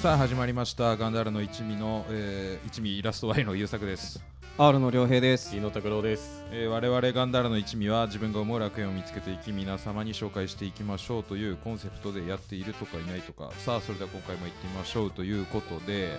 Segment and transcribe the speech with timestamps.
[0.00, 0.96] さあ始まりました。
[0.96, 4.22] ガンダーラの一味の、えー、一味イラストワイの優作です、
[4.56, 5.54] R の良平です。
[5.56, 6.44] 飯野拓郎です。
[6.52, 13.50] えー、我々ガンダーラの一味は自分が思う楽園を見つけていき皆様に紹介していきましょうというコンセプトでやっているとかいないとか。
[13.58, 16.18] さあそれでは今回も行ってみましょうということで、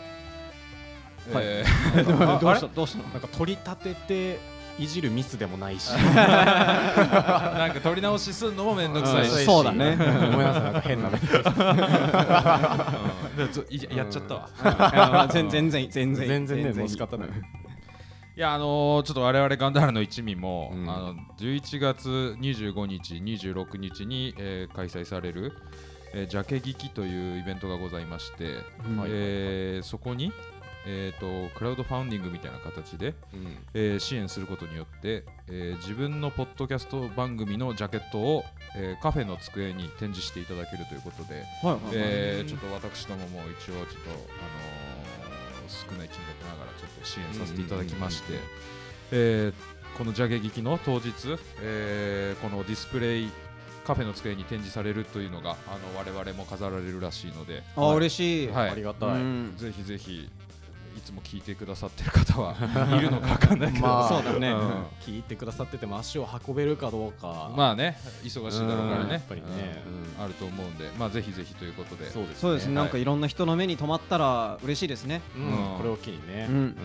[1.31, 1.45] はい。
[1.47, 2.67] えーどうした？
[2.67, 2.97] どうした？
[3.03, 5.91] のなんか取り立てていじるミスでもないし。
[5.93, 9.95] なんか取り直しすんのもめんどくさいし、そうだね。
[9.97, 11.17] ごめんなさい、なんか変な目。
[11.21, 11.23] うん。
[13.91, 16.61] ややっちゃったわ、あ全全然全然全然。
[16.63, 17.29] ね、いいの仕方ない。
[17.29, 17.31] い
[18.39, 20.87] やあのーちょっと我々ガンダーラの一味も、うん。
[20.89, 25.53] あの11月25日26日に、えー開催される、
[26.13, 28.61] えージャケ聞きというイベントがございまして、うん。
[29.07, 30.31] えーそこに、
[30.89, 38.43] えー、とクラウドファウンディングみたいな形で、うんえー支援することによって、えー自分のポッドキャスト番組のジャケットを、
[38.75, 48.39] えーカフェの机に展示していただけるということで、はいはいはいえーちょっと私どもも一応ちょっと、あのー少ない金額ながらちょっと支援させていただきまして、
[49.11, 49.53] えー
[49.97, 51.11] このジャケ聞きの当日、
[51.61, 53.29] えーこのディスプレイ
[53.85, 58.47] カフェの机に展示されるというのがあの我々も飾られるらしいので、あ嬉しい。
[58.49, 59.09] はいありがたい。
[59.09, 60.29] うんぜひぜひ
[60.97, 62.55] いつも聞いてくださってる方は
[62.97, 64.49] いるのかわかんないけど、まあそうだね。
[64.49, 64.83] うん。
[65.01, 67.51] 聞いてくださってても足を運べるかどうか。
[67.55, 69.03] まあね忙しいだろうからね。
[69.03, 69.47] うんやっぱりね。
[70.17, 70.89] うんあると思うんで。
[70.97, 72.09] まあぜひぜひということで。
[72.09, 72.35] そうですね。
[72.39, 72.75] そうですね。
[72.75, 75.21] はいなんかいろんな人の目に留まったら嬉しいですね。
[75.35, 75.43] うん。
[75.43, 75.77] うん。
[75.77, 76.47] これを機にね。
[76.49, 76.75] うん。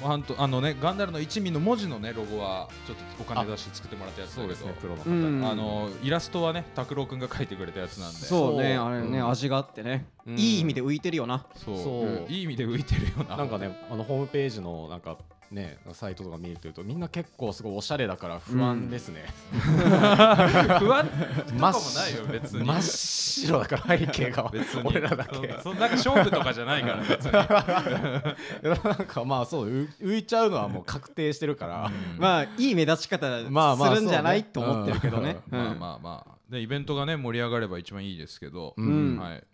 [0.00, 0.22] まあほん。
[0.24, 4.54] とあのねガンダルの一味の文字のねロゴはちょっとお金出して作ってもらったやつだけど。
[4.56, 5.40] そうですね、プロの方うに。
[5.40, 5.48] ん。
[5.48, 8.18] あのイラストはね拓郎くんが描いてくれたやつなんで。
[8.18, 9.30] そうねあれねうん。
[9.30, 10.06] 味があってね。
[10.26, 10.38] うん。
[10.38, 11.46] いい意味で浮いてるよな。
[11.54, 11.78] そう。
[11.78, 13.36] そういい意味で浮いてるような。
[13.36, 15.18] なんかね、あのホームページのなんか
[15.52, 19.26] ね、サイトとか見るとみんな結構すごいおしゃれだから不安ですね。
[19.52, 21.06] 不安？
[21.46, 22.64] とかもないよ別に。
[22.64, 24.82] 真っ白だから背景が別に。
[24.84, 25.58] 俺らだけ。
[25.62, 27.32] そなんか勝負とかじゃないから別に。
[28.82, 35.36] なんかまあそうう浮いちゃうのはもう確定してるから、まあいい目立ち方すまあまあるんじゃないそうねと思ってるけどね。
[35.50, 36.32] まあまあまあ。
[36.48, 39.18] でイベントがね盛り上がれば一番いいですけど、うん。
[39.18, 39.44] はい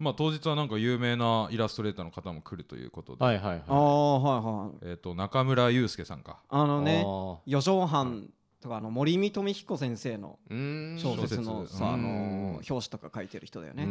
[0.00, 3.62] まあ当日はなんか有名なイラストレーターの方も来るということで、はいはいはい。
[3.68, 4.90] ああはいはい。
[4.90, 6.38] えっ、と中村祐介さんか。
[6.48, 7.38] あのねあー。
[7.46, 8.30] 四畳半
[8.62, 10.98] とかあの森見富彦先生のうーん。
[10.98, 11.78] 小説の小説。
[11.78, 12.02] さあうん。
[12.02, 13.86] の表紙とか書いてる人だよね。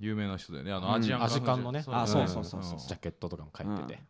[0.00, 0.72] 有名な人だよね。
[0.72, 0.94] あのうん。
[0.94, 1.84] アジアンアジカンのね。
[1.86, 2.78] あそうそうそうそう。
[2.78, 4.00] ジャケットとかも書いてて、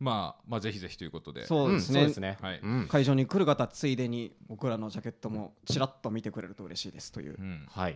[0.00, 1.46] まあまあぜひぜひということで。
[1.46, 2.02] そうですね。
[2.02, 2.36] うですね。
[2.40, 2.60] はい。
[2.60, 2.88] うん。
[2.88, 7.38] 会場に来る方ついでに僕らのジャケットもちらっと見てくれると嬉しいですという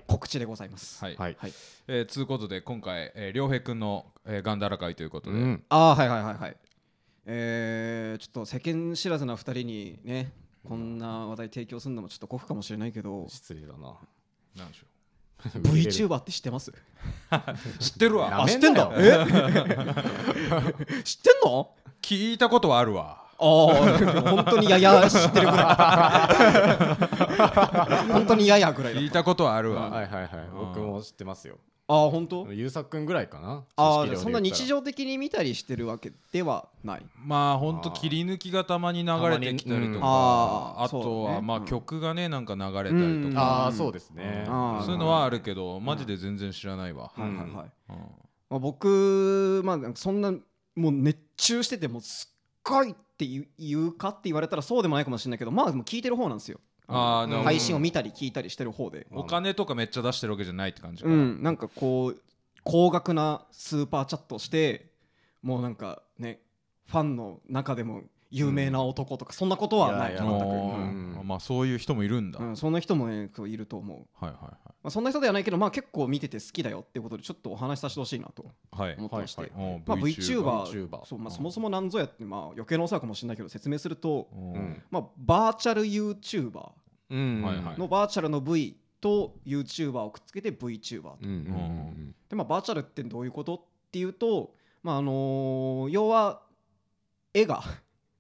[0.06, 1.04] 告知でございます。
[1.04, 1.36] はい、はい。
[1.38, 1.52] はい、
[1.88, 5.64] えー、つうことで今回、えー、良平くんの、えー、ガンダラ会ということで、うん。
[5.68, 6.56] ああはいはいはいはい。
[7.26, 10.32] えー、ちょっと世間知らずな2人にね
[10.66, 13.26] こんな話題提供するのもちょっと酷かもしれないけど。
[13.28, 13.96] 失礼だな。
[14.56, 14.86] なんでしょ
[15.44, 16.70] VTuber って知ってます？
[16.70, 16.74] う
[17.78, 18.44] 知ってるわ。
[18.48, 18.90] 知ってんだ。
[18.96, 19.12] え？
[21.04, 21.70] 知ってんの？
[22.02, 23.22] 聞いたことはあるわ。
[23.40, 23.46] ああ
[24.30, 25.62] 本当にやや知ってるぐら
[28.08, 28.08] い。
[28.12, 30.30] 本当にややぐらいだ聞いたことはあるわ、はいはいはい。
[30.52, 31.56] 僕も知ってますよ
[31.90, 32.46] ああ本当？
[32.52, 33.64] ゆうさくんぐらいかな？
[33.76, 37.06] ああそんな日常的に見たりしてるわけではない。
[37.16, 43.32] まあほんと切り抜きがたまに流れてきたりとか、あとはまあ曲がねなんか流れたりとうん。
[43.32, 44.52] か、ああそうですねそ
[44.88, 47.50] ういうのはあるけどマジで全然知らないわ、はいはいはい、うん。
[47.56, 57.44] まあ、僕まあそんなもう熱中しててもうすっごいって言うかって言われたらそうでもないかもしれないけどまあでも聞いてる方なんですよあーなるほど。
[57.44, 59.06] 配信を見たり聞いたりしてる方で。
[59.12, 61.08] お金とかめっちゃ出してるわけじゃないって感じか。
[61.08, 62.20] うな、んなんかこう
[62.64, 64.90] 高額なスーパーチャットをして
[65.42, 66.40] もうなんかね
[66.86, 70.12] ファンの中でも有名な男とかそんなことはない。
[70.12, 70.44] いやいや全く。
[70.44, 71.20] うん。
[71.24, 78.88] まあそういう人もいるんだ、うん、そんな人もねいると思う、はいはいまあ、そんな人ではないけどまあ結構見てて好きだよっていうことでちょっとお話しさせてほしいなとはい。
[78.90, 84.82] はい思ってまして、はいおーまあ、VTuber そうまあ、そもそも何ぞやって、まあ、余計なお世話かもしれないけど説明すると、うん。
[84.90, 86.70] まあ、バーチャル YouTuber
[87.10, 91.18] のバーチャルの V と YouTuber をくっつけて VTuber と。
[91.22, 91.28] うん。
[91.28, 91.34] うん。
[91.34, 92.14] うん。
[92.28, 93.56] で、まあ、バーチャルってどういうこと？
[93.56, 93.60] っ
[93.90, 96.42] ていうと、まああのー要は
[97.32, 97.62] 絵が、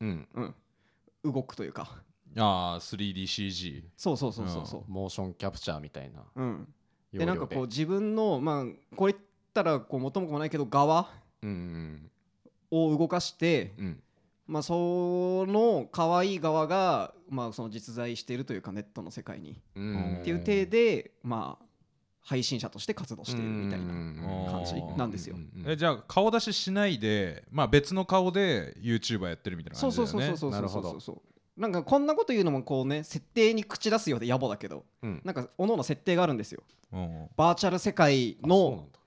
[0.00, 0.28] うん。
[0.34, 2.02] うん、動くというか。
[2.36, 6.22] ああ 3DCG そうそうそうそうそう、モーションキャプチャーみたいな。
[6.36, 6.68] うん、
[7.12, 8.64] でなんかこう自分のまあ
[8.96, 9.24] これ言っ
[9.54, 11.10] たらこう元も子もないけど側
[11.42, 12.10] うん
[12.70, 14.02] を動かして、うんうん
[14.48, 20.18] まあ、その可愛い側が、まあ、その実在しているというかネットの世界にうん。
[20.22, 21.64] っていう体で、まあ、
[22.22, 25.36] 配信者として活動しているみたいな感感じなんですよ。
[25.66, 30.36] えじゃあ顔出ししないで、まあ、別の顔で YouTuber やってるみたいなそう感じだよね。
[30.38, 35.20] そうそうそうそうそうそうなんかこんなこと言うのもこうね設定に口出すようで野暮だけどうん。
[35.24, 36.62] なんか各々設定があるんですよ。
[36.92, 37.28] うん。
[37.36, 38.98] バーチャル世界のあそうなんだ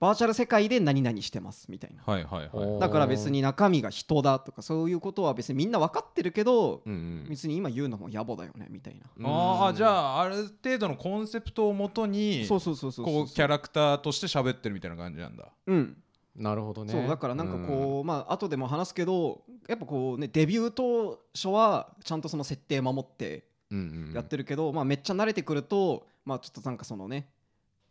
[0.00, 2.02] バーチャル世界で何々してますみたいな。
[2.10, 2.80] はいはいはい。
[2.80, 7.26] だから別に中身が人だとかそういうことは別にみんな分かってるけどうんうん。
[7.28, 9.28] 別に今言うのも野暮だよねみたいな。
[9.28, 15.48] ああじゃああある程度のコンセプトをもとにそうそうそうそうこうキャラクターとして喋ってるみたいな感じなんだ。
[15.66, 15.96] うん。
[16.34, 16.92] なるほどね。
[16.94, 24.14] そうだからなんかこうまあ後でも話すけどやっぱこうねデビュー当初はちゃんとその設定守ってうんうんうん。
[24.14, 27.28] やってるけどまあめっちゃ慣れてくるとまあちょっとなんかそのね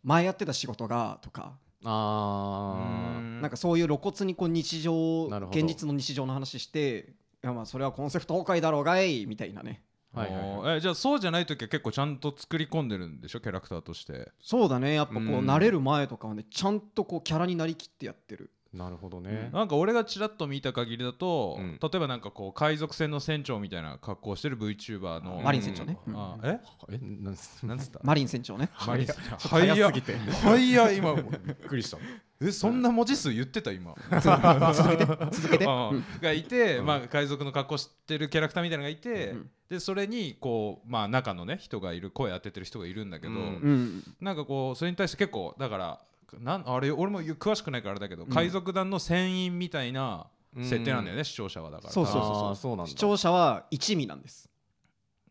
[0.02, 1.52] 前やってた仕事がとか
[1.84, 3.18] あー。
[3.18, 3.40] うん。
[3.40, 5.58] なんかそういう露骨にこう日常なるほど。
[5.58, 9.82] 現実の日常の話していやまあそれはコンセプト崩壊だろうがいみたいなね。
[10.12, 10.76] はいはいはい。
[10.78, 13.40] えじゃあそうじゃない時は結構ちゃんと作り込んでるんでしょ？
[13.40, 14.30] キャラクターとして。
[14.42, 14.94] そうだね。
[14.94, 15.50] やっぱこううん。
[15.50, 19.50] 慣れる前とかはねちゃんとこうキャラになりきってやってるなるほどね。
[19.52, 21.78] なんか俺がちらっと見た限りだと、うん。
[21.82, 25.98] 例えばなんかこう海賊船の船長みたいな格好してる VTuber のマリン船長ね。
[26.06, 26.16] うん。
[26.16, 26.60] あえ？
[26.90, 26.98] え？
[27.02, 27.98] なんす なんつった？
[28.04, 28.70] マリン船長ね。
[28.86, 29.06] マリン。
[29.38, 30.16] 早早すぎて。
[30.16, 31.98] 早い今びっくりした。
[32.42, 33.92] えそんな文字数言ってた今？
[34.22, 35.66] 続けて続けて。
[35.66, 35.88] あ。
[35.88, 36.04] うん。
[36.20, 36.86] がいて、うん。
[36.86, 39.50] まあ、海賊の格好してるキャラクターみたいなのがいて、うん。
[39.68, 43.38] でそれにこう、まあ、中のね人がいる声当ててる人がいるんだけど、うん。
[43.38, 44.04] うん。
[44.20, 46.00] なんかこうそれに対して結構だから
[46.38, 48.28] なんあれ俺も詳しくないからあれだけど、ん。
[48.28, 51.92] 海賊団の船員みたいな設定なんだよね、視聴者はだから。
[51.92, 52.90] そうそうそうあーそうなんだ。
[52.90, 54.48] 視聴者は一味なんです。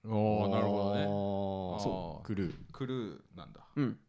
[0.05, 1.01] おーなるほどね。
[1.01, 3.61] ねそうクルクルーなんだ。
[3.75, 3.99] うん。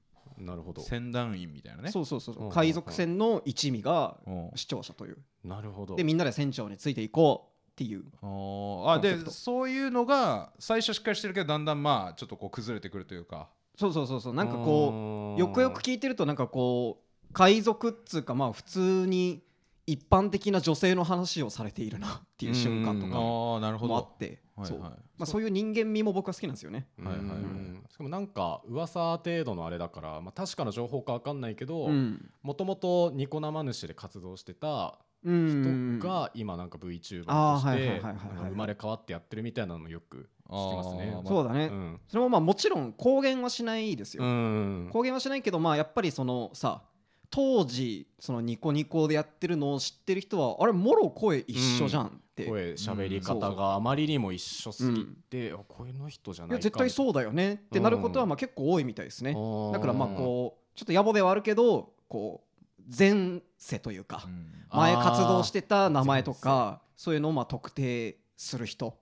[0.41, 0.83] ーなるほど。
[0.83, 1.91] 船団員みたいなね。
[1.91, 2.45] そうそうそう。
[2.45, 2.51] うん。
[2.51, 4.51] 海賊船の一味がうん。
[4.55, 5.19] 視聴者という。
[5.45, 5.97] なるほど。
[5.97, 8.91] でみんなで船長についていこうっていうおー。
[8.91, 9.31] あでコンセプト。
[9.33, 13.49] そういうのが最初しっかりしてるけどだんだんまあちょっとこう崩れてくるというか
[13.81, 14.35] そうそうそうそう。
[14.35, 19.43] なんかこうよくよくき聞いてるとなんかこう海賊っつうかまあ普通に
[19.87, 23.11] 一般的な女性の話をされているなっていう瞬間とうん。
[23.11, 23.95] かああなるほど。
[23.95, 24.43] もあって。
[24.63, 24.91] そうはい。
[24.91, 26.87] はいまあそういう人間味も僕は好きなんですよね。
[27.03, 27.29] はいはいはい。
[27.29, 27.43] はい
[27.91, 32.31] しかもなんか噂程度のあれだから、まあ、確かな情報か分かんないけどうん。
[32.43, 35.99] もともとニコ生主で活動してたうん。
[35.99, 41.17] 人が今なんか VTuber として生まれ変わってやってるみたいなのもよく聞きますね。
[41.27, 41.67] そうだね。
[41.67, 42.01] うん。
[42.09, 44.25] それもまあもちろん公言はしないですよ。
[44.25, 44.89] うん。
[44.93, 46.83] 公言はしないけどまあやっぱりそのさ
[47.31, 59.31] 当時そのニコニコでやってるのを知ってる人はあれもろ声一緒じゃんって、い声喋りうん方があまりにも一緒すぎて、あこの人じゃないかや絶対そうだよねってなることはまあ結構多いみたいですね。
[59.31, 64.53] うだからまあこうちょっと野暮ではあるけどこう前世というかうん。
[64.73, 68.87] 前活動してた名前とかそういうのをまあ特定する人。
[68.87, 68.95] はい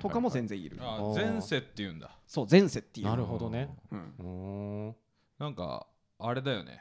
[0.00, 0.78] とかも全然いる。
[1.14, 2.16] 前世っていうんだ。
[2.26, 3.06] そう前世っていう。
[3.06, 3.76] なるほどね。
[3.90, 4.94] うん。
[5.38, 5.86] なんか
[6.18, 6.80] あれだよね。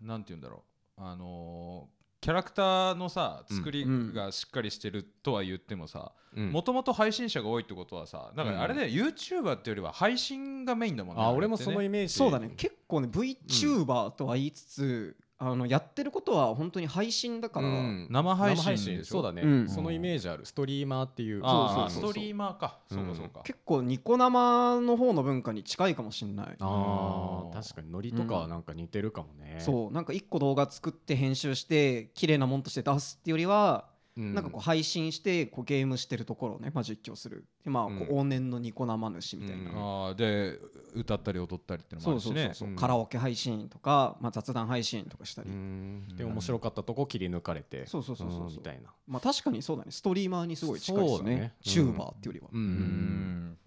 [0.00, 0.64] なんて言うんだろ
[0.98, 1.00] う。
[1.02, 4.12] あのーキャラクターのさ作りうん。
[4.12, 6.50] がしっかりしてるとは言ってもさうん。
[6.50, 12.14] もともと配信者が多いってことはさだからあれで YouTuber ってよりは配信がメインだもんねあ俺もそのイメージ。
[12.14, 12.52] そうだね。
[12.56, 18.08] 結構ね VTuber とは言いつつあのやってることは本当に配信だからうん。
[18.10, 19.68] 生配信そうだね、うん。
[19.68, 20.44] そのイメージある。
[20.44, 21.40] ストリーマーっていう。
[21.40, 22.80] そうそうストリーマーか。
[22.88, 23.42] そうかうんそうか。
[23.44, 26.56] 結構ニコ生の方の文化に近いかもしれない。
[26.58, 27.50] あうん。
[27.50, 29.92] ー確かにノリとかはなんか似てるかもね、そう。
[29.92, 37.44] なんか一個動画作って編集して綺麗なもんとして出すっていうよりは、うんなんかこう配信してこうゲームしてるところをね、まあ、実況する。
[37.64, 39.76] でまあこう往年のニコ生主みたいな、うん。
[39.76, 40.58] あーで
[40.94, 42.76] 歌ったり踊ったりってのもあそうそうそうるしねそう、うん。
[42.76, 46.08] カラオケ配信とか、まあ、雑談配信とかしたり、うん。
[46.16, 47.86] で面白かったとこ切り抜かれて。
[47.86, 48.48] そうそうそうそうそう。
[48.48, 48.90] んみたいな。
[49.06, 49.92] まあ確かにそうだね。
[49.92, 51.16] ストリーマーにすごい近いですね。
[51.18, 51.54] そうだね。
[51.62, 53.58] チューバーっていうよりは、うん。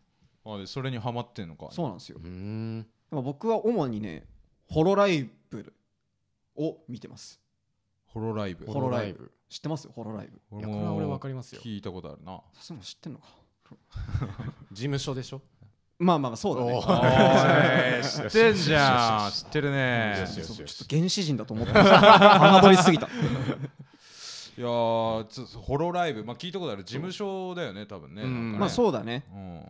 [0.46, 0.53] うん。
[0.53, 1.70] あでそれにハマってんのか。
[1.72, 2.20] そうなんですよ。
[2.22, 2.86] うん。
[3.10, 4.25] でも僕は主にね
[4.67, 5.74] ホロライブ
[6.58, 7.39] を見てます。
[8.08, 8.65] ホロライブ。
[8.65, 10.39] ホロライブ知ってますホロライブ。
[10.50, 11.62] 俺いやこれは俺わかりますよ。
[11.62, 12.41] 聞いたことあるな。
[12.53, 13.25] さすがに知ってんのか？
[14.72, 15.41] 事務所でしょ？
[16.00, 16.72] まあまあまあそうだね。
[16.74, 16.79] おお
[18.00, 19.31] い 知ってんじゃん。
[19.31, 20.25] 知ってるね。
[20.34, 22.62] ちょっと原始人だと思ってました。
[22.63, 23.08] 侮りすぎた。
[23.08, 23.10] い
[24.62, 25.25] やホ
[25.77, 26.24] ロライブ。
[26.24, 26.86] まあ聞いたことある。
[26.86, 28.24] 事務所だよね多分ね。
[28.24, 29.25] まあそうだね。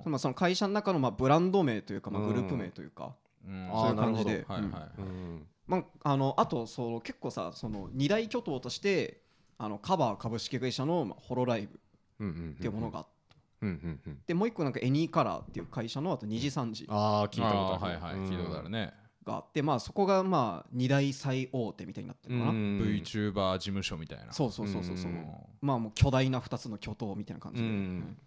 [0.06, 0.12] うん。
[0.12, 2.28] まあその会社の中のまあブランド名というかまあうん。
[2.28, 3.70] グループ名というかうん。
[3.74, 4.46] そういう感じで。
[4.48, 4.70] はいはい
[5.00, 5.48] うんうん。
[5.66, 9.22] まああのあとその結構さその二大巨頭として
[9.64, 11.80] あのカバー株式会社のまあホロライブ
[12.28, 13.12] っていうものがあって
[13.62, 14.18] うんうんうん。
[14.26, 18.02] でもう一個なんかエニーカラーっていう会社のあと二次三次ああ聞いたことある。
[18.02, 18.28] はいはい。
[18.28, 18.94] 聞いたことあるね。
[19.24, 24.34] があってまあそこがまあ二大最大手みたいになってるのかな、VTuber 事務所みたいな。
[24.34, 25.28] そうそうそうそうそう、うん。
[25.62, 28.18] まあもう巨大な2つの巨頭みたいな感じで、うん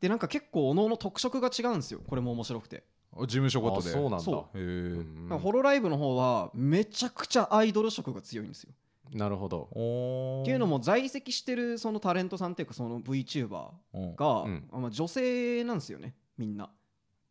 [0.00, 2.00] でなんか結構おのおの特色が違うんですよ。
[2.08, 2.84] これも面白くて、
[3.18, 3.90] 事務所ごとで。
[3.90, 4.20] あそうなんだ。
[4.20, 8.72] そへえうんホロライブの方はめちゃくちゃアイドル色が強いんですよ
[9.12, 9.68] なるほど。
[9.72, 14.16] おっていうのも在籍してるそのタレントさんっていうかその VTuber うん。
[14.16, 14.68] が、うん。
[14.72, 16.70] まあ、女性なんですよねみんな。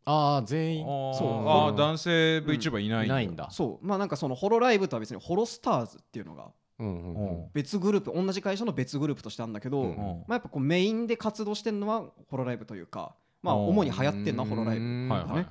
[0.06, 0.86] ああ全員。
[0.86, 1.50] そう。
[1.50, 3.50] あー男性 VTuber いないいないんだ。
[3.52, 3.86] そう。
[3.86, 7.50] まあなんかそのホロライブとは別にホロスターズっていうのがうんうんうん。
[7.54, 9.90] 別グループ同じ会社の別グループとしてあるんだけど、うん。
[9.90, 13.68] うんまあ、やっぱこうメインで活動してるのはホロライブというかまあうん。
[13.68, 14.84] 主に流行ってるのはホロライブ。
[14.86, 15.10] うん。
[15.10, 15.46] はいはいはい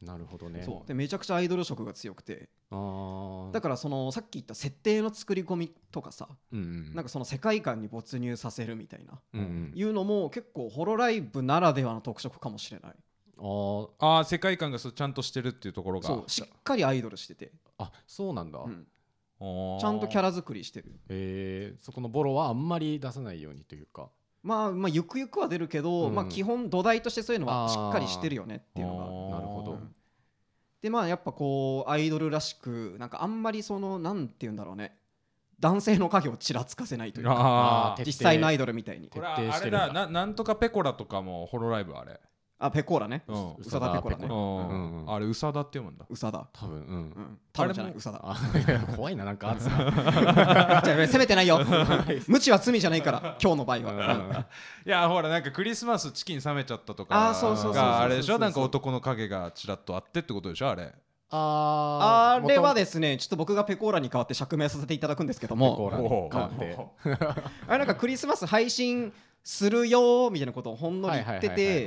[0.00, 0.62] なるほどね。
[0.64, 0.88] そう。
[0.88, 2.48] でめちゃくちゃアイドル色が強くて。
[2.70, 6.94] ああだからそのさっき言った設定の作り込みとかさうんうん。
[6.94, 9.72] なんかその世界観に没入させるみたいなうんうん。
[9.74, 12.92] いうのも結構ホロライブならではの特色かもしれない。
[13.38, 13.88] あー。
[13.98, 16.06] ああ世界観がそうちゃんとしてるっていうところが。
[16.06, 18.60] そうしっかりアイドルしてて、あそうなんだ。
[18.60, 18.86] うん。
[19.80, 20.92] ちゃんとキャラ作りしてる。
[21.08, 21.84] えー。
[21.84, 24.10] そこのボロはあんまり出さないようにというか。
[24.42, 26.14] まあまあゆくゆくは出るけど、うん。
[26.14, 28.96] まあ基本土台としてそういうのはしっかりしてるよねっていうの
[29.30, 29.38] が。
[29.38, 29.57] なるほどうん
[30.82, 34.96] でまあやっぱこうアイドルらしくなんかあんまりそのなんて言うんだろうね。
[35.60, 39.08] 男性の影をちらつかせないというかあー徹底実際のアイドルみたいに。
[39.08, 39.70] これは徹れしてる。
[39.70, 42.20] んだだななんとかペコラとかもホロライブあれ
[42.60, 43.22] あペコーラね。
[43.28, 43.50] うん。
[43.52, 44.26] 宇佐田ペコラね。
[44.26, 45.14] うんうんうん。
[45.14, 46.04] あれ宇佐田って読むんだ。
[46.10, 46.48] 宇佐田。
[46.52, 46.80] 多分うん。
[46.80, 47.38] うん。
[47.52, 48.20] 多分じゃないあれも宇佐田。
[48.24, 49.76] あいや怖いななんか圧が
[50.84, 51.60] じゃあ責めてないよ。
[52.26, 54.32] 無知は罪じゃないから今日の場合は、うん。
[54.86, 58.38] いやほらなんかクリスマスチキン冷めちゃったとかあーそうそうそうそうがあれでしょ？
[58.38, 60.92] なんか男の影がちらっとあってってことでしょあれ。
[61.30, 65.76] ああれはでですねちょっと僕がペコーラに代わって釈明させていただくんですけども。
[65.76, 66.78] コーラにわって。
[67.68, 69.12] あれなんかクリスマス配信
[69.50, 71.86] するよみたいなことをほんのり言ってて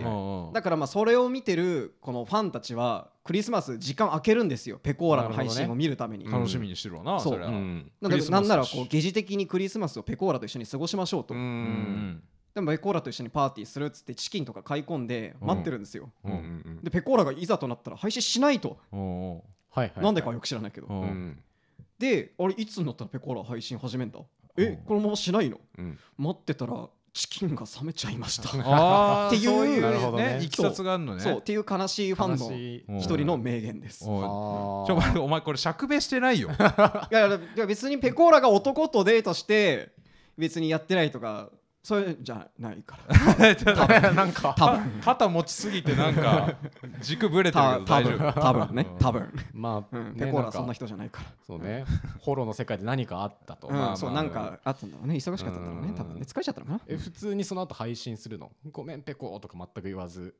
[0.52, 6.32] だからまあそれを見てるこのファンたちはクリスマス時間空けるんですよペコーラの配信を見るために、ね。
[6.32, 7.34] 楽しみにしてるわなそう。
[7.34, 7.52] それは。
[7.52, 7.92] うん。
[8.02, 8.30] なん。
[8.32, 11.44] なんならこう疑似的にクリスマスをペコーラと一緒に過ごしましょうと、ううん。
[11.44, 12.24] ん
[12.56, 16.32] でもペコーラと一緒にパーティーするっつってチキンとか買い込んで待ってるんですよ、うん。
[16.32, 20.88] うんうんでペコーラがいざとなったら配信しないと、はいはいなんでかよく知らないけど、
[22.00, 24.20] であれいつになったらペコーラ配信始めんだ？
[24.58, 25.60] えこのまましないの？
[25.78, 26.00] うん。
[26.18, 28.48] 待ってたらチキンが冷めちゃいました。
[29.28, 31.22] っていうねいきさつがあるのね。
[31.22, 34.86] そうっていう悲しいファンの一人の名言です、ちょ
[35.20, 36.50] お前これ釈明してないよ。
[37.12, 39.92] やいやいや別にペコーラが男とデートして
[40.38, 41.50] 別にやってないとか
[41.84, 44.14] そういうんじゃないから。
[44.14, 44.54] なんか。
[44.56, 46.54] 多分肩持ちすぎてなんか
[47.02, 48.42] 軸ぶれてるけどた多分大丈夫。
[48.42, 48.88] 多分ね。
[49.00, 51.32] 多分、まあうん、ねペコーラはそんなか人じゃないから。
[51.46, 51.86] そうね。
[52.20, 53.68] ホロの世界で何かあったと。
[53.68, 53.98] うん。
[53.98, 55.16] そうなんかあったんだろうね。
[55.16, 55.88] 忙しかったんだろうね。
[55.88, 55.96] うん。
[55.96, 56.22] 多分ね。
[56.22, 56.82] 疲れちゃったのかな。
[56.86, 58.52] え普通にその後配信するの？
[58.72, 60.36] ごめんペコとか全く言わず。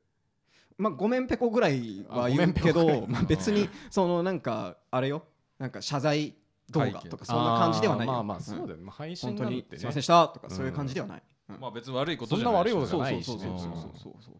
[0.78, 5.24] まあごめんペコぐらいは言うけどまあ別にそのなんかあれよ。
[5.58, 6.36] なんか謝罪
[6.70, 8.84] 動画とかそんな感じではないまあまあうんそうだよね。
[8.84, 9.66] まあ配信本当なんてね。
[9.72, 13.24] にすいませんでしたとかそういう感じではない、うんまあ別に悪いことそんじゃないな悪いことじゃそうないしね。
[13.24, 14.14] そうそうそうそうそう。
[14.22, 14.34] そう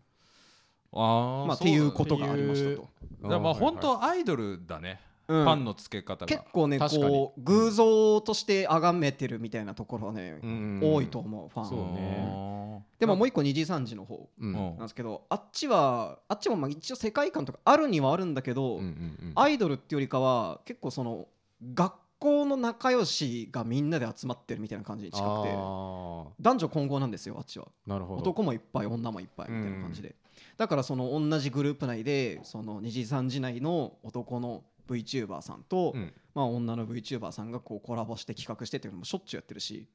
[0.94, 2.88] ああまあっていうことがありましたと、
[3.22, 3.58] まあうん。
[3.58, 5.00] 本当アイドルだね。
[5.28, 5.44] うん。
[5.44, 6.26] ファンの付け方が。
[6.26, 10.80] 結構ねこう偶像として崇めてるみたいなところはね、うん。
[10.82, 11.68] 多いと思うファン。
[11.68, 12.62] そうね。
[12.98, 14.48] でももう一個二次三次の方うん。
[14.48, 18.86] うんなんですけどあっちはあっちもまあ一応世界観とかあるにはあるんだけど、うんうんう
[19.28, 19.32] ん。
[19.34, 21.26] アイドルっていうよりかは結構その
[21.74, 25.50] 学校の仲良しがみんなで集まってるみたいな感じに近くて。
[25.52, 27.66] あ男女混合なんですよあっちは。
[27.86, 28.20] ーなるほど。
[28.20, 30.14] 男もいっぱい女もいっぱいみたいな感じで、
[30.56, 36.12] だからその同じグループ内でその二次三次内の男の VTuber さんと、うん。
[36.34, 39.86] まあ、女の VTuber さんがこうコラボして企画してっていうのもしょっちゅうやってるし。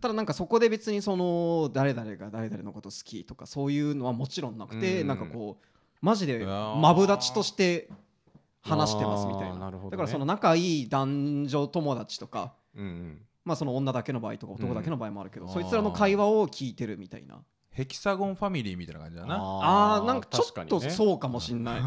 [0.00, 5.06] ただなんかそこで別にその誰々が誰々のこと好きとかそういうのはもちろんなくてうん。
[5.06, 5.66] なんかこう
[6.02, 7.88] マジでマブダチとして
[8.66, 9.48] 話してますみたいな。
[9.48, 9.90] あーなるほどね。
[9.92, 13.22] だからその仲いい男女友達とかうんうん。
[13.44, 17.42] まあその女だけの場合とか男だけの場合もあるけど、うんそいつらの会話を聞いてるみたいな。
[17.70, 19.36] ヘキサゴンファミリーみたいな感じだな。
[19.38, 21.80] あーなんかちょっとねそうかもしんない。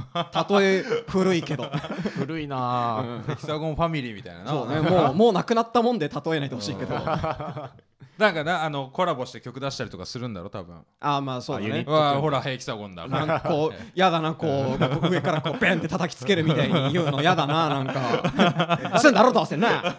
[0.49, 1.63] 例え古いけど。
[2.15, 3.23] 古いなあ。
[3.27, 4.51] ヘキサゴンファミリーみたいなな。
[4.51, 4.81] そうね。
[4.81, 6.95] もうもうなくなったもんで例えないでほしいけど。
[6.95, 7.71] あ
[8.19, 10.81] なんかなあのコラボして曲出したりとかするんだろ多分。
[10.99, 11.85] あまあそうだね。
[11.87, 13.07] あほらヘキサゴンだ。
[13.07, 18.99] なんかこう やだなこう上からこうベンって叩きつけるみたいに言うのやだななんか。
[18.99, 19.95] すんだろどうせな。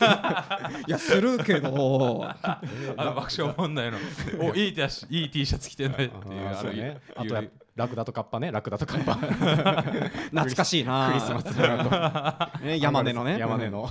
[0.87, 2.23] いやするけど。
[2.23, 3.97] あの爆笑問題の。
[4.39, 7.43] おいい T シャツいい T シャツ着てないっていうあーそうあるねあいうとや
[7.77, 8.53] ラクダとカッパね。
[8.53, 9.15] ラクダとカッパ。
[9.15, 13.39] 懐かしいなクリスマス山根のね。
[13.39, 13.89] 山根の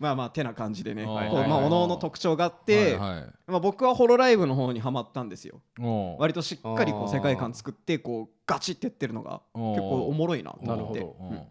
[0.00, 1.04] まあまあてな感じでね。
[1.04, 5.60] こうはいまおのおの特徴があってまあ僕はホロライブの方にはまったんですよ。
[6.18, 11.00] 割としっかりこう世界観作ってこうガチってやってるのが結構おもろいなと思って。
[11.00, 11.16] ど。
[11.20, 11.42] うん。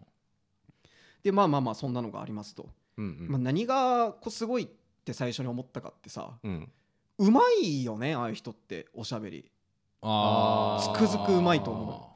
[1.22, 2.68] でまあまあまあそんなのがありますと。
[2.98, 4.68] うんまあ何がこうすごいっ
[5.04, 6.50] て最初に思ったかってさうん。
[6.50, 6.72] うん
[7.20, 9.42] うまいよねああいう人っておしゃべり。
[9.42, 12.09] つくづくうまいと思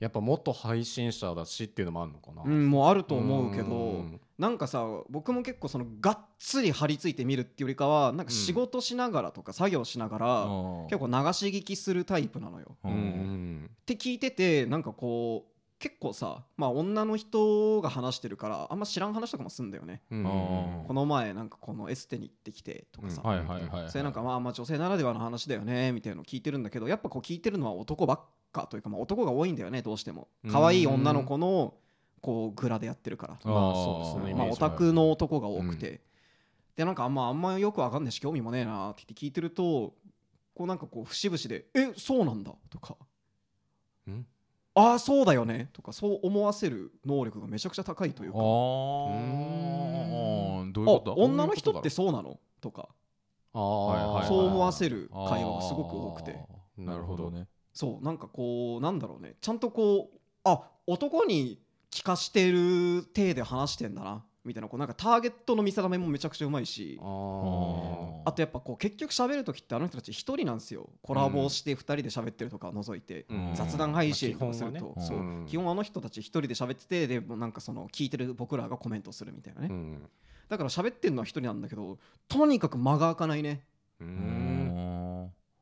[0.00, 4.20] やっぱ元配信者だしっていうのもあるのかな、うん、もうあると思うけどん。
[4.38, 10.26] なんかさ僕も結構そのがっつり張り付いて見るっていうよりかはなんか仕事しながらとか作業しながら、
[10.88, 12.76] 結構流し聞きするタイプなのよ。
[12.84, 13.70] ううんん。
[13.82, 20.02] って聞いててなんかこう結構さまあ女の人が話してるからあんま知らん話とかもすんだよね。
[20.10, 20.24] うん。
[20.86, 23.90] この前なんかこのエステに行ってきてとかさ、うんはいはいはいはい。
[23.90, 28.20] それなんかまあまあ女性ならではの話だよねみたいなの聞いてるんだけどやっぱこう聞いてるのは男ばっ
[28.52, 30.28] かというかまあ男が多いんだよねどうしても。
[30.44, 31.74] うん可愛い女の子の
[32.20, 33.34] こうグラでやってるから。
[33.34, 34.34] あーまあそうですね。
[34.34, 36.00] まあオタクの男が多くて、う
[36.76, 39.94] でなんかあんまあんまよくわかんないし興味もねえなって聞いてると
[40.54, 42.96] こうなんかこう節々で「えそうなんだ」とか。
[44.08, 44.26] うん
[44.80, 48.38] 「ああそうだよね」とかそう思わせる能力がめちゃくちゃ高いというか。
[48.38, 48.44] あー。
[50.72, 51.12] どういうこと？
[51.12, 52.38] あ女の人ってそうなの？
[52.60, 52.88] とか。
[53.52, 53.60] そ
[54.42, 56.38] う思わせる会話がすごく多くて。
[56.76, 57.48] なるほどね。
[57.72, 59.34] そうなんかこうなんだろうね。
[59.40, 66.98] ちゃんとこうあ男に聞かしてる体で話してんだなみたいなこうなんかターゲットの見定めもめちゃくちゃうまいし。
[67.00, 70.90] あとやっぱこう結局喋る時ってあの人たち一人なんですよ。
[71.02, 73.52] コラボをして二人で喋ってるとか除いて、うん。
[73.54, 75.06] 雑談配信とかすると、まあ基本はね。
[75.06, 75.18] そう。
[75.18, 75.46] うん。
[75.46, 80.02] 基本あの人たち一人で喋っててでもなんかその聞いてる僕らがコメントするみたいなね、うん。
[80.48, 83.62] だから喋ってるのは一人なんだけどとにかく間が空かないね。
[84.00, 85.07] ううんん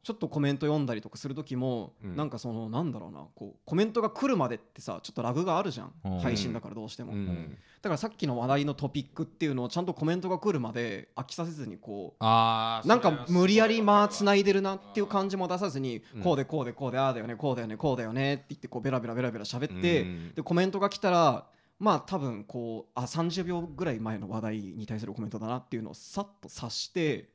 [0.07, 2.15] ちょっとコメント読んだりとかする時も、うん。
[2.15, 6.19] なんかそのなんだろうなこうコメントが来るまでってさちょっとラグがあるじゃん、うん。
[6.21, 7.59] 配信だからどうしても、うん。
[7.83, 16.23] だからさっきの話題のトピックっていうのをちゃんとコメントが来るまで飽きさせずにこうなんか無理やり間ついないでるなっていう感じも出さずに、うん。
[16.23, 20.35] こうでこうでこうでああだよねこうだよねこうだよねって言ってこうベラベラベラベラ喋って、うん。
[20.37, 21.47] でコメントが来たら
[21.81, 27.27] まあ多分こうあ30秒ぐらい前の話題に対するコメントだなっていうのをさっと察してうん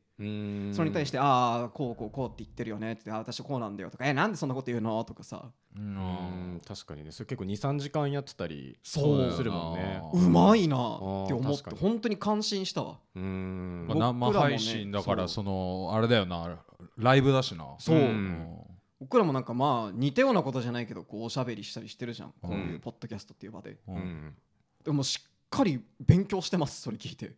[0.73, 5.51] それに対して「ああこうこうこうって言ってるよね」って「あ私こうなんだよ」とか「えなんでそんなこと言うの?」とかさ。
[5.75, 6.61] うん。
[6.67, 7.11] 確かにね。
[7.11, 10.01] それ結構23時間やってたりそうするもんね。
[10.13, 12.99] うまいなって思って本当に感心したわ。
[13.15, 13.85] うん。
[13.87, 16.59] まあ、生配信だからそそのあれだよな。
[16.97, 17.75] ライブだしな。
[17.79, 17.97] そう。
[17.97, 18.57] うん。
[18.99, 22.33] 僕らもなんかまあ似たようなことじゃないけどこうおしゃべりしたりしてるじゃん。
[22.41, 22.79] こういううん。
[22.79, 23.71] ポッドキャストっていう場で。
[23.71, 24.35] ううんん。
[24.83, 27.35] でもしっかり勉強してますそれ聞いて。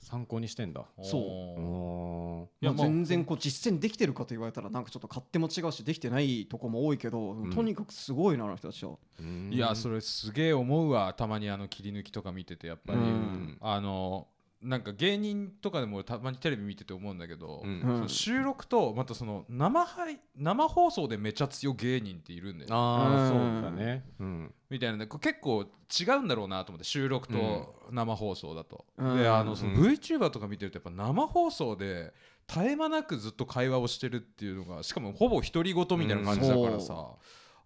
[0.00, 0.84] 参考にしてんだ。
[1.02, 1.20] そう。
[1.20, 7.50] おいや全然こう実践できてるかと言われたらなんかちょっと勝手も違うしできてないとこも多いけど、ん。
[7.50, 8.92] とにかくすごいなあの人たちは。
[9.20, 13.58] ーいやそれすげえ思うわたまにあの切り抜きとか見ててやっぱり、うん。
[13.60, 14.28] あの
[14.62, 17.80] なんか芸人とかでもたまにテレビ見てて思うんだけど、うん。
[17.80, 24.04] その収録とまたその生配生放送でめちゃ強芸人っているんだよああそううんだね。
[24.18, 24.54] うん。
[24.70, 25.66] みたいなねこう結構
[26.00, 29.18] 違うんだろうなと思って収録と生放送だと、うん。
[29.18, 29.82] であのそのうん。
[29.82, 32.12] VTuber とか見てるとやっぱ生放送で
[32.48, 37.08] 絶え間なくずっと会話をしてるっていうのがしかもほぼ独り言みたいな感じだからさ、うん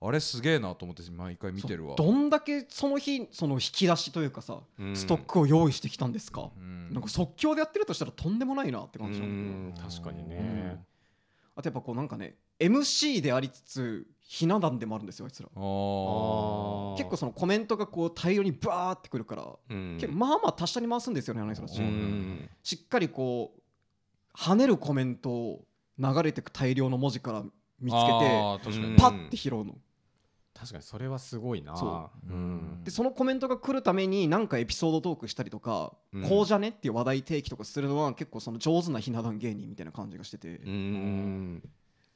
[0.03, 1.95] あれすげえなと思って毎回見てるわ。
[1.95, 4.97] どんだけその日その引き出しというかさ、うん。
[4.97, 6.91] ストックを用意してきたんですか、うん。
[6.93, 9.87] なんか即興でやってるとしたらとんでもないなってう感じなんだけど。
[9.87, 10.83] ん確かにね。
[11.55, 15.49] あとやっぱこうなんかね MC でありつつひな壇でもあるんですよあいつら。
[15.51, 19.99] 結構そのコメントがこう大量にバーってくるから、うん。
[20.01, 22.51] 結構まあまあ達者に回すんですよねあの人たち、ううんん。
[22.63, 25.65] しっかりこう跳ねるコメントを
[25.99, 27.43] 流れてく大量の文字から
[27.81, 29.77] 見つけてパッて拾うの、
[30.61, 31.75] 確かにそれはすごいな。
[31.75, 32.31] そう。
[32.31, 32.85] うん。
[32.85, 36.29] でそのコメントが来るために何かエピソードトークしたりとか、うん。
[36.29, 40.59] こうじゃねっていう話題提起とかするのは結構その上手なひな壇芸人みたいな感じがしてて。
[40.59, 41.63] うん。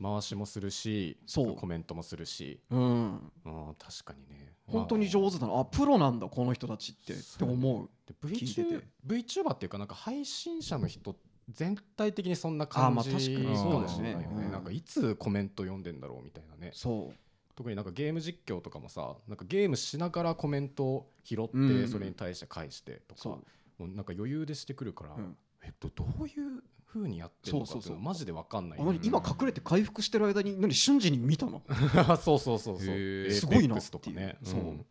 [0.03, 1.55] 回しもするしそう。
[1.55, 2.61] コメントもするし。
[2.69, 3.33] うん。
[3.47, 4.53] あー確かにね。
[4.67, 5.65] 本当に上手だなあ。
[5.65, 7.89] プロなんだこの人たちってって思う。
[8.07, 8.85] で聞いてて。
[9.07, 11.17] VTuber, VTuber っていうかなんか配信者の人
[11.49, 13.87] 全体的にそんなあ感まあじ確かにそうだよね。
[13.87, 14.45] かもしれないよね。
[14.45, 16.71] うんなんかいつコメント読んでんだろうみたいなね。
[16.75, 17.15] そう
[17.57, 21.83] 特になんかゲーム実況とかもさなんかゲームしながらコメントを拾っうん。
[21.83, 23.41] てそれに対して返してとか、も
[23.81, 25.37] うなんか余裕でしてくるから、うん。
[25.63, 27.97] えっとどういう風にやってるのかっていうそうそうそう。
[27.97, 28.81] のマジで分かんない。
[28.81, 31.63] あ何今隠れて回復してる間に何瞬時に見たの？
[32.21, 33.31] そうそうそうそう。
[33.31, 34.37] すごいな Apex とかね。
[34.41, 34.55] っていう。
[34.55, 34.77] そうん。
[34.77, 34.85] い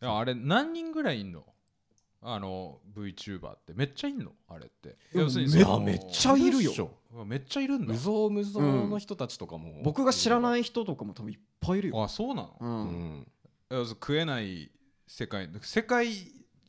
[0.00, 1.44] やあれ何人ぐらいいんの？
[2.22, 3.72] あの VTuber って。
[3.74, 4.32] めっちゃいんの？
[4.48, 4.96] あれって。
[5.14, 5.20] うん。
[5.22, 6.90] 要するにめっちゃいるよ。
[7.24, 7.92] めっちゃいるんだ。
[7.92, 12.56] 無造無造の人たちとかも、僕が知らないい人とかも多分いっぱいいるよ、あそうなの？
[12.60, 13.20] う、うん。
[13.20, 13.26] ん
[13.70, 14.70] いや食えない
[15.06, 15.48] 世界。
[15.62, 16.08] 世界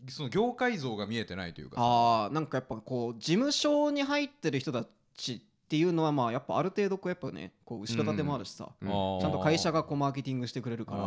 [0.09, 1.81] その業界像が見えてないというかさ。
[1.83, 4.85] あーなんかやっぱこう事務所に入ってる人た
[5.15, 10.99] ちっていうのはまあやっぱある程度こうやっぱねこう後ろ盾もあるしさ、うんちゃんと会社がこうマーケティングしてくれるから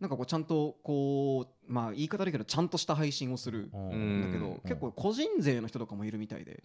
[0.00, 6.64] なんかこうちゃんとこうまあ言い方だけどちゃんとした配信をするうんだけど、結構個人税の人とかもいるみたいで、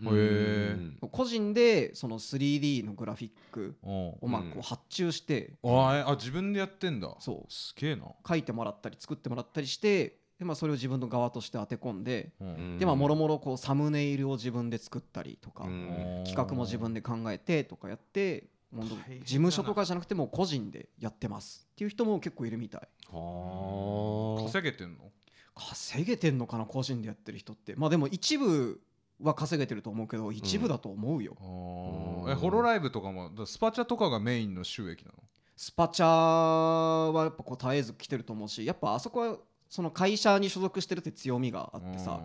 [1.12, 7.16] 個人でその 3D のグラフィックうんをまあこう発注して、あ自分でやってんだ。
[7.20, 7.54] そう。
[7.54, 8.06] すげえな。
[8.28, 12.78] 書いてもらったり作ってもらったりしてで、まあ、それを自分の側として当て込んで、うん。
[12.80, 16.24] でまあもろもろこうサムネイルを自分で作ったりとか、うん。
[16.26, 22.82] 企画も自分で考えてとかやって事務所とかじゃなくてもう個人でやってますっていう人も結構いるみたい。
[23.12, 24.44] はあ。
[24.46, 25.12] 稼げてんの？
[25.56, 27.76] 稼げてんのかな個人でやってる人って。
[27.76, 28.80] まあでも一部
[29.22, 32.24] は稼げてると思うけど一部だと思うよ、あうん。
[32.28, 35.16] ーえホロライブとかもだスパチャとかがメインの収益なの？
[35.58, 39.38] スパチャはやっぱこう絶えず来てると思うしやっぱあそこは
[39.70, 42.20] その会社に所属してるって強みがあってさ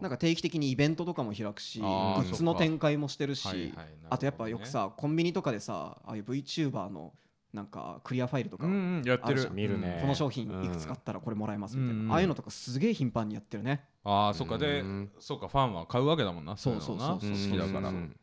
[0.00, 3.86] なんか定期的にイベントとかも開くしグッズの展開もしてるし、はいはいね。
[4.08, 7.12] あとやっぱよくさコンビニとかでさああいう VTuber の
[7.52, 9.48] なんかクリアファイルとか、うんうんやってる。
[9.52, 9.98] 見るね。
[10.00, 12.12] この商品いくつ買ったらこれもらえますみたいな、うん。
[12.12, 13.84] ああいうのとかすげえ頻繁にやってるね。
[14.02, 14.58] ああそっか。
[14.58, 15.10] でうん。
[15.20, 16.56] そうかファンは買うわけだもんな。
[16.56, 17.14] そうそうそういのな。
[17.14, 17.88] 好きだから。
[17.88, 18.16] うん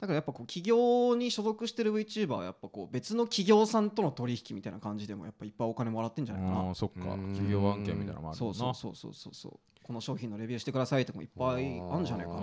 [0.00, 6.60] だからやっぱこう企業に所属してる VTuber はやっぱこう別の企業さんとの取引みたいな感じでもやっぱいっぱいお金もらってんじゃないかな。
[6.60, 7.14] あーそっか。
[7.14, 7.32] うん。
[7.32, 9.52] 企業案件みたいなのもあるそうんそうそうそうそうそう。
[9.82, 12.38] この商品のレビューしてくださいとかもいっぱいあるんじゃないかな。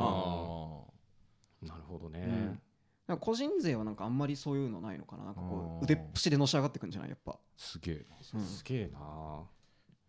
[1.62, 2.14] なるほどうん。
[2.14, 2.60] ね
[3.08, 5.24] なんか個人税はなんかあんまりそういうのないのかな。
[5.26, 7.10] なんかこう腕っぷしでのし上がってくんじゃない？
[7.12, 8.06] やっぱ、ーすげえ。
[8.10, 9.44] なうんすげえな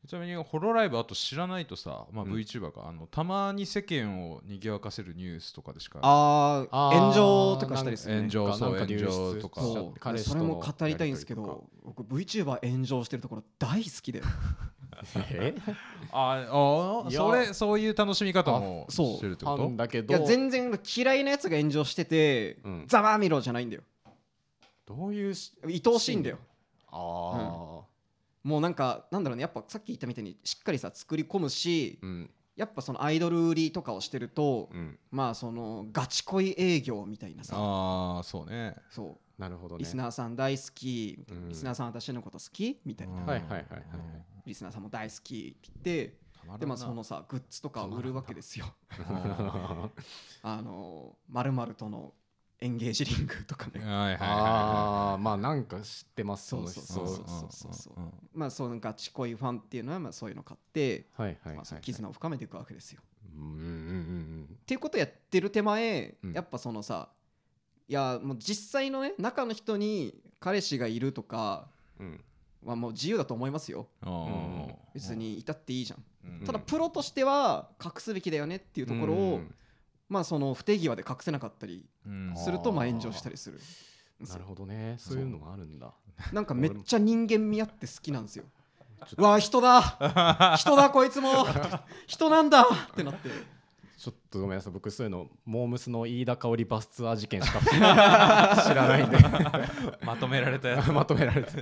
[0.07, 2.33] ちなみにホロライブあと知らないとさ、まあ、うん。
[2.33, 5.99] VTuber が、あのたまに世間を賑わかせるニュースとかでしか。
[6.03, 8.21] あーあー炎上とかしたりするね。
[8.21, 9.61] 炎上そう炎上とか。
[9.61, 10.19] そう。
[10.19, 14.23] それも語りたいんですけど僕 VTuber 炎上してるところ大好きで。
[15.33, 15.55] え？
[16.13, 19.71] ああそれそういう楽しみ方もあそうしてるってフこと？
[19.77, 22.85] だけどいや全然嫌いなやつが炎上してて、うん。
[22.87, 23.83] ざまあみろじゃないんだよ。
[24.87, 26.39] どういうし愛おしいんだよ。
[26.93, 27.81] あ
[28.47, 29.43] もうなんかなんだろうね。
[29.43, 32.31] やっぱさっき言ったみたいにしっかりさ作り込むしあうん。
[32.55, 34.97] やっぱそのアイドル売りとかをしてると、うん。
[35.11, 37.57] まあそのガチ恋営業みたいなさ。
[37.59, 38.77] ああそうね。
[38.89, 39.77] そなるほどね。
[39.77, 41.49] うリスナーさん大好きうん。
[41.49, 43.65] リスナーさん私のこと好きみたいな、うんはいはいはいはい。
[44.47, 48.67] リスナーさんも大好きって言ってでまあそのさグッズとかを売るわけですよ。
[49.09, 49.91] あ
[50.45, 52.15] あのまるまるとの
[52.59, 53.73] エンゲージリングとかね。
[53.75, 54.19] ーはいはいはい。
[54.21, 57.07] ああまあなんか知ってますそうのそうそう。
[57.07, 57.73] そう人。
[57.75, 57.95] そう
[58.33, 63.03] まあそのガチ恋ファンっていうのはまあそういうの買って、はいはいはいまあ、その絆を深めていくわけですよ。
[63.35, 66.33] うんうんうんっていうことやってる手前、うん。
[66.33, 67.11] やっぱそのさ
[67.89, 71.69] いやもう実際のね中の人に彼氏がいるとか
[72.65, 73.87] はもう自由だと思いますよ。
[74.03, 74.75] うん。
[74.95, 76.05] 別にいたっていいじゃん、
[76.41, 76.45] うん。
[76.47, 79.55] ただプロとしては隠すべきだよねっていうところを、うん
[80.09, 82.35] まあその不手際で隠せなかったりうん。
[82.37, 83.61] するとまあ炎上したりする。
[84.29, 84.97] なるほどね。
[84.99, 85.19] そう。
[85.19, 85.93] いうのがあるんだ。
[86.33, 88.45] なんかめっちゃ人間味あって好きなんですよ。
[89.19, 90.57] うわ人だ。
[90.59, 91.47] 人だこいつも。
[92.07, 92.63] 人なんだ。
[92.63, 93.29] ってなって。
[93.99, 94.73] ちょっとごめんなさい。
[94.73, 99.19] 僕そういうのモームスの飯田香織バスツアー事件しか知らないんで。
[100.05, 100.93] まとめられたやつ。
[100.93, 101.53] まとめられて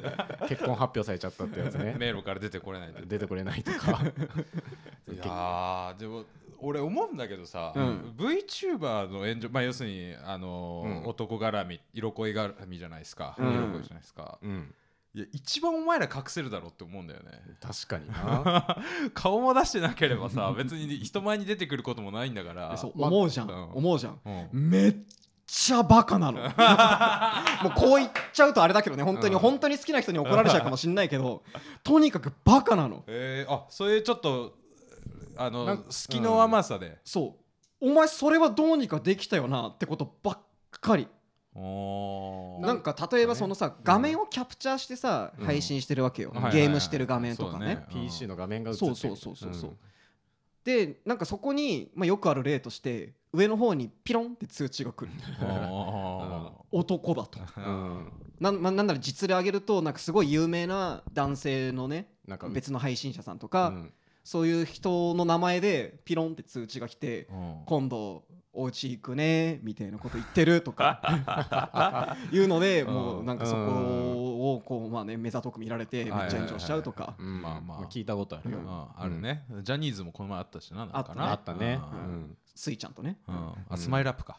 [0.48, 1.94] 結婚発表されちゃったってやつね。
[1.98, 4.02] 迷路から出てこれないで出てこれないとか。
[5.08, 6.24] いやーでも
[6.64, 8.14] 俺思うんだけどさ、うん。
[8.16, 11.06] VTuber の炎上まあ要するにあのーうん。
[11.06, 13.52] 男絡み色恋絡みじゃないですか、うん。
[13.52, 14.74] 色恋じゃないですか、うん。
[15.14, 17.30] いや一番お前ら隠せるだろうって思うんだよね。
[17.60, 18.78] 確かにな。
[19.14, 22.76] 顔も出してなければさ 別に人前に出てくることもないんだから。
[22.76, 23.72] そうま思うじゃん、うん。
[23.74, 24.20] 思うじゃん。
[24.24, 24.70] うん。
[24.70, 24.96] めっ
[25.46, 26.40] ちゃバカなの。
[27.62, 29.40] もうこう言っちゃうとあれだけどね本当に、うん。
[29.40, 31.44] 本当に好きな人に怒られちゃうかもしんないけど
[31.84, 33.04] とにかくバカなの。
[33.06, 34.56] えー、あそういうちょっと
[35.36, 37.36] あのなんか隙の甘さで、そ
[37.80, 37.90] う。
[37.90, 40.38] お前それはどうにかできたよなってことばっ
[40.70, 41.08] かり。
[41.54, 42.66] おー。
[42.66, 45.46] なんか例えばそのさ画面をキャプチャーしてさ、うん。
[45.46, 47.86] 配信してるわけよ、はいはいはいゲームしてる画面とかね。
[47.90, 48.06] そうね。
[48.08, 48.94] PC の画面が映ってる。
[48.94, 49.70] そうそうそうそうそう。
[49.70, 49.76] うん。
[50.64, 55.12] でなんかそこに、まあ、よくある例として上の方にピロンって通知が来る。
[55.40, 57.38] あ男だと。
[57.58, 58.12] うん。
[58.40, 63.92] なん,、まあ、なんなら実例挙げるとなんかすごい有名な男性のねなんか別の配信者さんとか、うん
[64.24, 67.64] そういう人の名前でピロンって通知が来てーうん。
[67.66, 68.24] 今度
[68.56, 77.14] お家行くねみたいなこと言ってるとか いうのでもうなんかそこをこうまあね目ざとく見られてめっちゃ炎上しちゃうとか。
[77.18, 77.42] うん。
[77.42, 77.82] まあまあ。
[77.84, 78.58] 聞いたことあるよ。
[78.58, 78.66] うん。
[78.68, 81.32] あるね、ジャニーズもこの前あったしななんかな。
[81.32, 81.80] あったね。
[81.92, 82.36] ううんん。
[82.54, 83.18] スイちゃんとね。
[83.26, 83.52] うん。
[83.68, 84.38] あスマイルアップか、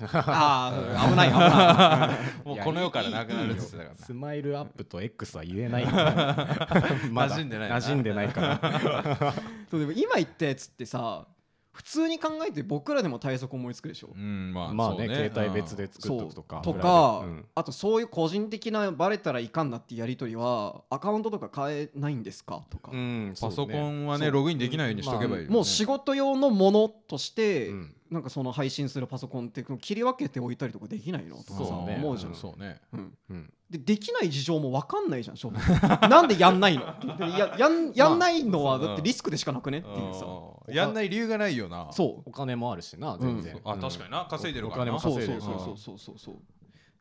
[0.00, 2.44] ああ危ない危ない。
[2.48, 5.84] もうこの世からなくなるって言ってたからスマイルアップと X は言えない。
[5.86, 7.76] 馴染んでないな。
[7.76, 9.32] 馴染んでないから。
[9.70, 11.26] そうでも今言ったやつってさ
[11.74, 15.12] 普通に考えて僕らでも対策思いつくでしょ、うんまあまあそうね。
[15.12, 17.44] 携帯別で作っとくとかと裏か、でうん。
[17.54, 22.62] あとそういう個人的なバレたらいかんなっていうやり取りはアカウントとか変えないんですか？
[22.70, 25.54] とか、うんパソコそうねンはねログインできないようにしとけばいいよね。
[25.54, 27.94] もう仕事用のものとして、うん。
[28.10, 31.38] なんかその配信するパソコンって切り分けておいたりとかできないの？
[31.38, 31.96] とかさそうね。
[31.98, 32.80] 思うじゃん、そうね。
[32.92, 33.18] うん。
[33.30, 35.60] うんでできない事情も分かんないじゃん正直
[36.08, 36.84] なんでやんないの？
[37.18, 39.78] でややんやんないのはまあだってリスクでしかなくね？
[39.78, 40.26] っていうさ。
[40.26, 40.74] うん。
[40.74, 41.88] やんない理由がないよな。
[41.92, 42.28] そう。
[42.28, 44.26] お金もあるしな全然、あ確かにな。
[44.30, 44.94] 稼いでるからな。
[44.94, 46.36] お金もそう稼いでるそうそうそうそうそうそう。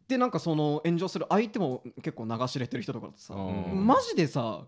[0.07, 3.39] でなんかその炎上する相手も結構流し入れてる人とかだとさう
[3.75, 3.85] ん。
[3.85, 4.65] マジでさ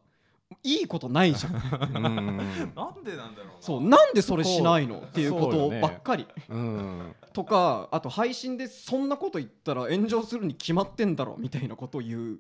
[0.64, 1.54] いいことないじゃん。
[1.54, 2.06] うん。
[2.06, 2.38] うん
[2.76, 3.54] なんでなんだろうな。
[3.62, 5.00] そうなんでそれしないの？
[5.00, 6.28] っていうことばっかり。
[6.50, 7.16] うん。
[7.34, 12.38] とかあと配信でそんなこと言ったら炎上するに決まってんだろみたいなことを言っ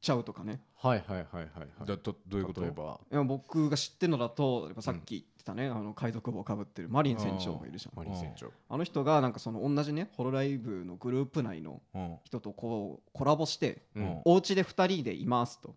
[0.00, 0.60] ちゃうとかね。
[0.76, 1.86] はいはいはいはいはい。
[1.86, 2.62] だどどういうこと？
[2.62, 7.96] 例えばいや僕が知ってるのだとやっぱさっき言ってたね、あの海賊帽をかぶってるマリン船長がいるじゃん。
[7.96, 8.50] マリン船長。
[8.68, 12.16] あの人がなんかその同じねホロライブのグループ内のうん。
[12.24, 14.20] 人とこうコラボしてうん。
[14.24, 15.68] お家で2人でいますと。
[15.68, 15.76] うんう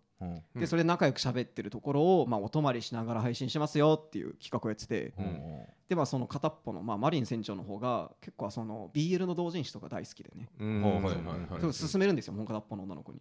[0.54, 10.82] でそれで仲良く喋ってるところを、まあ、お泊まりしながら配信しますよっていう企画をやってて、うんでまあその片っぽの、まあ、マリン船長の方が結構その BL の同人誌とか大好きでね、うん。
[10.82, 11.46] はいはいはいはい。
[11.48, 13.20] それを勧めるんですよもう片っぽの女の子に、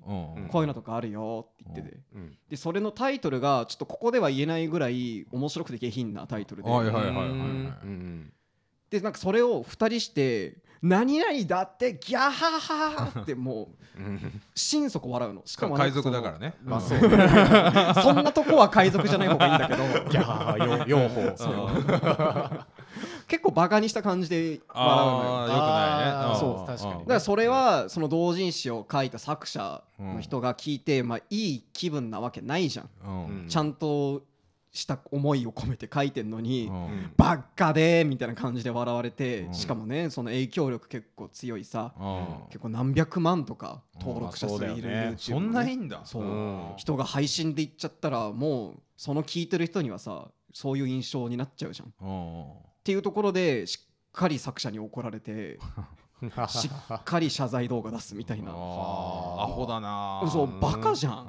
[0.49, 2.37] こういうのとかあるよって言ってて、うん。
[2.49, 6.69] でそれのタイトルがちょっとここでは言えないぐらい面白くて下品なタイトルで、
[8.95, 15.41] でなんかそれを2人して「何々だってギャハハハ」ってもううん心底笑うの。
[15.45, 16.53] しかも海賊だからね。
[16.63, 16.99] まあそう。
[18.03, 21.45] そんなとこは海賊じゃない方がいいんだけどギャー養蜂
[23.27, 25.53] 結構バカにした感じで笑うのよ。
[25.53, 26.39] ああよくないね。
[26.39, 33.47] そう確かにだからそれはその同人誌を書いた作者の人が聞いて、まあ、いい気分なわけないじゃん。
[33.47, 34.23] ちゃんと
[34.75, 37.13] した思いを込めて書いてんのに、うん。
[37.15, 39.53] バッカでーみたいな感じで笑われて、うん。
[39.53, 42.47] しかもねその影響力結構強いさ、うん。
[42.49, 45.13] 結構何百万とか登録者数いるね。
[45.17, 46.03] そんないいんだ。
[46.75, 51.87] 人が配信で言っちゃったらもうその聞いてる人にはさそういう印象になっちゃうじゃん。
[51.87, 52.45] っうん。
[52.83, 55.57] ていうところでしっかり作者に怒られて
[56.49, 58.51] しっかり謝罪動画出すみたいな。
[58.51, 58.53] ア
[59.47, 61.27] ホだなそうバカじゃん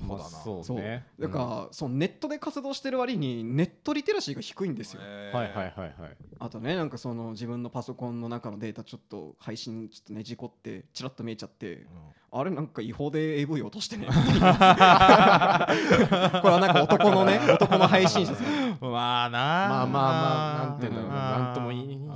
[0.00, 0.76] あーアホだなそうそう。
[0.78, 6.16] ねだから、そのネットで活動してる割にネットリテラシーが低いんですよ、えーはいはいはいはい。
[6.38, 11.86] あとねなんかその自分のパソコンの中のデータちょっと配信ちょっとね事故ってちらっと見えちゃって
[12.32, 14.06] あれなんか違法で AV 落としてね。
[14.06, 15.66] これは
[16.60, 18.46] なんか男のね男の配信者さん。
[18.46, 21.50] うんまあなまあまあまあなんていうんだろうな。
[21.52, 21.54] ん。
[21.54, 22.12] とも言いにくいで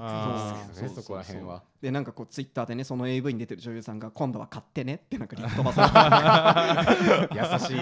[0.75, 1.63] すけどねそこら辺は。
[1.83, 7.35] でなんかこうツイッターでねその AV に出てる女優さんが今度は買ってねってなんかリンク飛ばされて。
[7.39, 7.79] 優しい。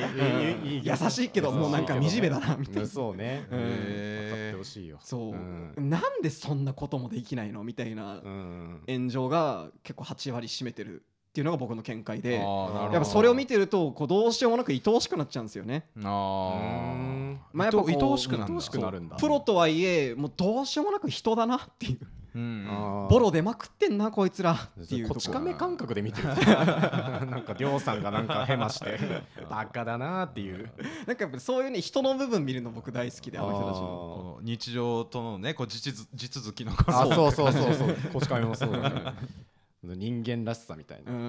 [0.84, 2.88] 優しいけどもうなんか惨めだなみたいな。
[2.88, 3.46] そうね。
[3.50, 3.58] うん。
[3.60, 3.78] 分かっ
[4.50, 4.98] てほしいよ。
[5.02, 5.74] そう、うん。
[5.90, 7.62] なんでそんなこともできないの？
[7.62, 8.82] みたいなうん。
[8.88, 15.86] 炎上が結構8割占めてるっていうのが僕の見解でやっぱそれを見てるとこうどうしようもなく愛おしくなっちゃうんですよね。
[16.04, 18.46] あうんまあやっぱ愛おしくなんだ。
[18.48, 19.16] 愛おしくなるんだ。
[19.16, 22.06] プロとはいえもうどうしようもなく人だなっていう。
[22.34, 23.06] うん。
[23.08, 26.28] ボロ出まくってんなこいつらっていうことちこ亀感覚で見てる。
[26.36, 28.98] なんか亮さんがなんかヘマして
[29.48, 30.70] バカだなっていう。
[31.06, 34.38] なんかやっぱりそういうね人の部分見るの僕大好きであの人たちの。
[34.42, 39.14] 日常とのねこう地続地続きのあ そうそうそうそうこち亀もそうだね
[39.82, 41.12] 人間らしさみたいな。
[41.12, 41.18] うん。
[41.18, 41.22] う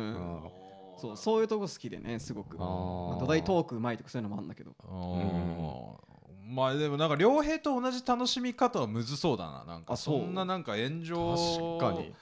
[0.47, 0.63] ん
[0.95, 2.57] そうそういうとこ好きでねすごく。
[2.57, 4.73] まあ土台トークうまいとかそういうのもあるんだけど。
[4.81, 6.55] うん。
[6.55, 9.97] まあでもなんか良平と同じ楽しみ方はむずそうだななんか。
[9.97, 11.35] そんななんか炎上
[11.79, 12.13] 確かに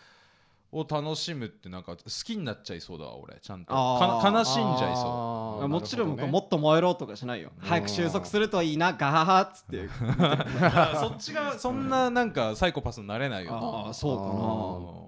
[0.73, 3.73] を楽しむってなんか好きになっちゃいそうだわ俺ちゃんと。
[3.73, 5.67] 悲しんじゃいそあー。
[5.67, 7.51] もちろんもっと燃えろとかしないよ。
[7.61, 9.77] うん早く収束するといいなガハハっつって。
[9.85, 9.89] う
[10.99, 13.53] そっちがそんななんかサイコパスになれないよ。
[13.53, 14.17] ああなそう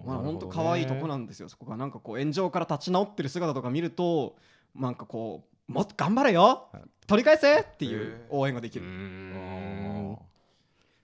[0.06, 0.16] かな。
[0.16, 1.78] まあほどね当可愛いとこなんですよそこが。
[1.78, 4.36] なんかこう炎上から立ち直ってる姿とか見ると
[4.76, 6.68] なんかこうもっと頑張れよ
[7.08, 10.18] 取り返せっていう応援ができうるん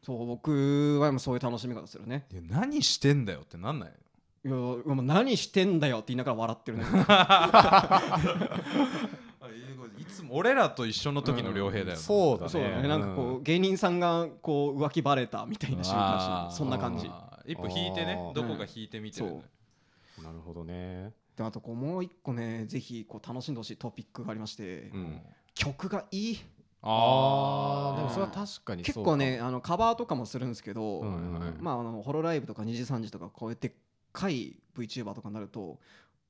[0.01, 2.25] そう僕は今そういう楽しみ方するね。
[2.49, 3.91] 何してんだよってなんない？
[4.45, 6.85] いやもう何してんだよって言いながら笑ってるね。
[9.97, 12.49] いつも俺らと一緒の時の良平だよなそうだね。
[12.49, 12.87] そうだね。
[12.87, 16.53] なんかこう芸人さんがこう浮気バレたみたいな瞬間あー。
[16.53, 17.09] しそんな感じ。
[17.45, 19.41] 一歩引いてねどこか引いてみてるね
[20.15, 20.25] そう。
[20.25, 21.13] なるほどね。
[21.35, 25.21] であとこうもう一個ねぜひこう楽しんでほしいトピックがありましてうん。
[25.53, 26.39] 曲がいい。
[26.81, 27.97] あー。
[27.97, 31.57] でもそれは確かにそうか結構ねあのカバーとかもするんですけど、うんうんうん。
[31.59, 33.71] まあ、あのホロライブとか2時3時とかこういうでっ
[34.11, 35.79] かい VTuber とかになると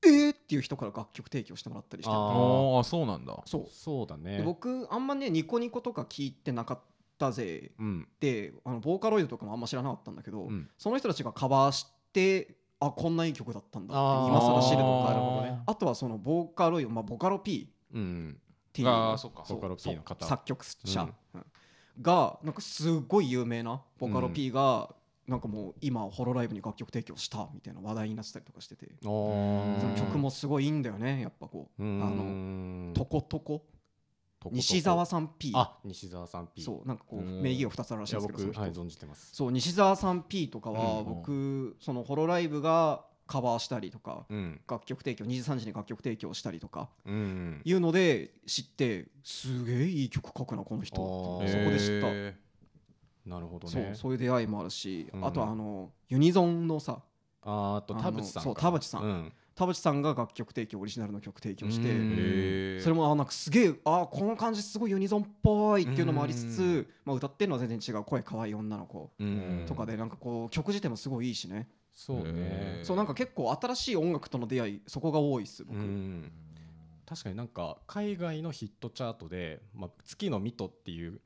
[0.06, 0.32] えー？
[0.32, 3.38] っていう人から楽曲提供してもらったりしてるああーそうなんだ。
[3.46, 3.68] そう。
[3.72, 4.38] そうだね。
[4.38, 6.80] で僕あんまねニコニコとか聞いてなかっ
[7.18, 7.72] たぜ。
[7.78, 8.08] うん。
[8.20, 10.70] であのボーカロイドとかもあんま知らなかったんだけど、うん。
[10.78, 15.60] その人たちがカバーしてあこんないい曲だったんだって今更知るとかなるね。
[15.66, 18.38] あとはそのボーカロイド、まあ、ボカロ P うん。
[18.70, 19.44] っていうあーそっか。
[19.50, 20.26] ボカロ P の方。
[20.26, 21.08] 作曲者、うん。
[21.36, 21.46] うん
[22.02, 24.90] がなんかすごい有名なボカロうん P が、
[25.30, 32.88] なんかもう今ホロライブに楽曲提供したみたいな話題になってたりとかしてて、その曲もすごいいいんだよねやっぱこう、あん。
[32.90, 33.80] のとことこと。
[34.40, 34.56] こと。
[34.56, 37.42] 西澤さん P あ西澤さん P そうなんかこううん。
[37.42, 39.36] 名義が2つあるらしいんですけど僕はいその人存じてます。
[39.36, 44.62] そう西澤さん P とかはうん僕、そのホロライブがカバーしたりとかうん。
[44.68, 51.48] 楽曲提供2時3時に楽曲提供したりとかうんいうので知ってすげえいい曲書くなこの人そこで
[51.80, 52.36] 知った、え
[53.30, 55.26] なるほどそうねそういう出会いもあるし、うん。
[55.26, 57.02] あとはあのユニゾンのさ
[57.42, 58.50] あーあと田淵さんか。
[58.50, 59.04] そう田淵さん。
[59.04, 59.34] うん。
[59.56, 66.88] 田淵さんが楽曲提供オリジナルの曲提供して、それもあなんかすげえあこの感じすごいユニゾンっぽいっていうのもありつつ、うん。
[67.04, 69.66] まあ、歌ってるのは全然違う声可愛い女の子うん。
[69.68, 72.80] とかでなんかこう曲自体もすごいいいしね、そうね。
[72.84, 76.32] そうなんか結構新しい音楽との出会いそこが多いっす僕、うん。
[77.06, 81.20] 確かになんか海外のヒットチャートで「まあ、月のミト」っていう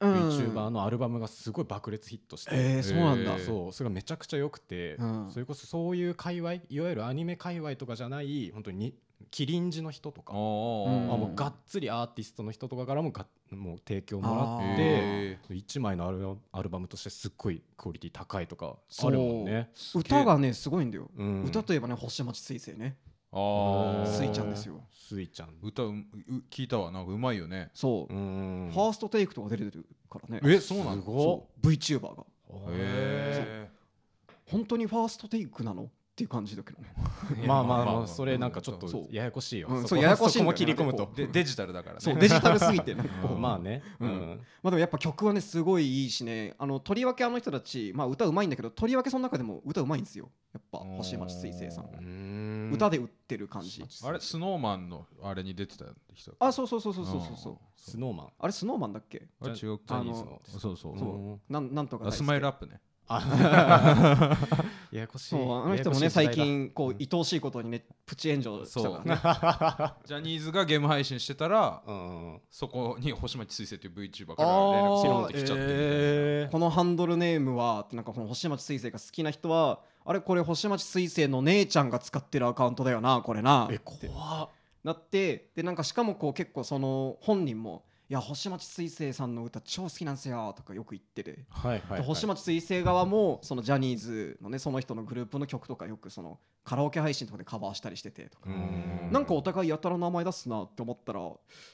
[0.00, 0.28] うん。
[0.28, 5.30] VTuber のアルバムがすごい爆裂ヒットして、えー、そうなんだ、えーそうそれがめちゃくちゃ良くて、うん。
[5.30, 8.94] それこそそういう界隈いわゆるアニメ界隈とかじゃない本当に
[9.30, 19.70] キリンジの人とか、あうんあもうがっつりアーティストの人とかからもがもう提供もらってへ1枚のアルバムアルバムとしてすっごいクオリティ高いとかあるもんね。
[19.94, 21.44] 歌がねすごいんだよ、うん。
[21.44, 22.96] 歌といえばね星町水星ね
[23.38, 24.06] あー。
[24.06, 24.82] スイちゃんですよ。
[24.90, 25.50] スイちゃん。
[25.62, 25.92] 歌うう
[26.50, 26.90] 聞いたわ。
[26.90, 27.70] なんかうまいよね。
[27.74, 28.70] そう、うん。
[28.72, 30.40] ファーストテイクとか出れてるからね。
[30.42, 30.96] えそうなの？
[30.96, 32.24] すごっそう VTuber が。
[32.70, 33.68] へ
[34.46, 35.82] 本当にファーストテイクなの？
[35.84, 36.88] っていう感じだけどね、
[37.46, 39.14] まあまあままあそれなんかちょっとそう。
[39.14, 39.82] ややこしいよ、うん。
[39.82, 41.12] こそうややこしいも切り込むと。
[41.14, 42.00] デジタルだからね。
[42.00, 43.04] そうデジタルすぎてね。
[43.22, 43.28] うん。
[43.28, 44.08] こうまあね、うん。
[44.08, 44.40] うん。
[44.62, 46.54] まあでもやっぱ曲はねすごいいいしね。
[46.56, 50.30] あのとりわけあの人たちまあ歌うまいんだけどとりわけその中でも歌うまいんですよ。
[50.54, 53.84] やっぱ星町水星さんうん歌で売ってる感じ。
[54.04, 57.58] あれスノーマンのあれに出てた人あそうそうそうそうそうそうそう。
[57.76, 58.28] スノーマン。
[58.38, 59.28] あれスノーマンだっけ？
[59.40, 60.98] あれ違うジャニーズのそうそう。
[60.98, 61.08] そう。
[61.08, 61.40] うん。
[61.48, 62.72] なんなんとかあスマイルアップね。
[62.74, 62.78] あ
[64.90, 65.28] ややこしい。
[65.30, 69.94] そうあの人もね最近こう愛おしいことにねプチ炎上したからね。
[70.04, 72.40] ジャニーズがゲーム配信してたらうんうんうん。
[72.50, 75.76] そこに星町水星っていう VTuber から連絡ピロンってきちゃってみたいな。
[75.76, 83.68] えこのハンドルネームはってなんかこの星町水星が好きな人はあれこれ星町水星の姉ちゃんが使ってるアカウントだよなこれな。
[83.70, 84.48] えって怖っ。
[84.82, 99.12] なってでなんかしかもこう結構その本人も「いや星町水星さんの歌超好きなんですよ」とかよく言ってて、はいはい、はい、で星町水星側もそのジャニーズのねその人のグループの曲とかよくそのカラオケ配信とかでカバーしたりしててとか、うん。
[99.12, 101.20] なんかお互いやたら名前出すなって思ったら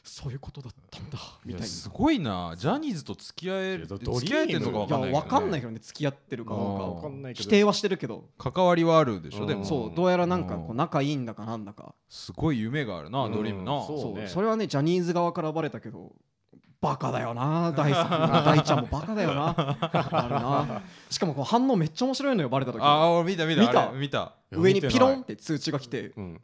[0.05, 1.67] そういうことだったんだみたいな。
[1.67, 2.55] いやすごいな。
[2.59, 5.79] ジャニーズと付き合える付き合えてるのか分かんないけど、ね、いやわかんないけどね。
[5.81, 8.25] 付き合ってるかどうかあーわかんないけど否定はしてるけど。
[8.37, 9.47] 関わりはあるでしょ、うん。
[9.47, 10.77] でもそうどうやらなんかこううん。
[10.77, 11.95] 仲いいんだかなんだか。
[12.11, 13.83] すごい夢があるな、うんドリームな。
[13.87, 13.97] そう。
[13.97, 16.13] ねそうそれはねジャニーズ側からバレたけど
[16.83, 19.55] バカだよな大さん大ちゃんもバカだよな。
[19.57, 20.83] あるな。
[21.09, 22.83] しかもこう反応めっちゃ面白いのよバレた時。
[22.83, 23.47] ああ俺見た。
[23.47, 23.93] 見た？
[23.93, 24.35] 見た。
[24.51, 26.41] 上にピロンっンて通知が来てうん。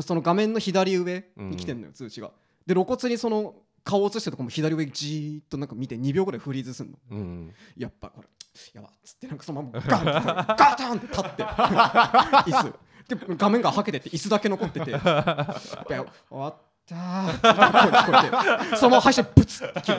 [0.00, 2.30] その画面の左上に来てんのよ通知が。
[2.66, 6.98] で露骨にその顔を映してるとこも左上じーっとなんか見て2秒ぐらいフリーズすんの。
[7.10, 7.54] うん。
[7.76, 8.28] やっぱこれ
[8.72, 12.72] やばっつってなんかそのままガンガタンって立って 椅子。
[13.06, 14.86] で画面がはけてって椅子だけ残ってて。
[14.92, 18.12] で終わっって声聞こ
[18.68, 19.98] えてそのまま配信ブツッて切る。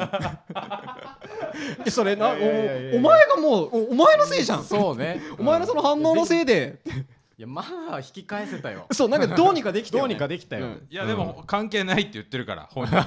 [1.83, 2.29] でそれな？
[2.29, 2.35] おお
[2.99, 4.63] 前がもうおお前のせいじゃん。
[4.63, 5.21] そうね。
[5.39, 6.79] お前のその反応のせいで
[7.37, 8.87] いやまあ引き返せたよ。
[8.93, 10.87] そうなんかどうにかできたよ、ね、どうにかできたよ、うん。
[10.89, 12.95] いやでも関係ないって言ってるから本人。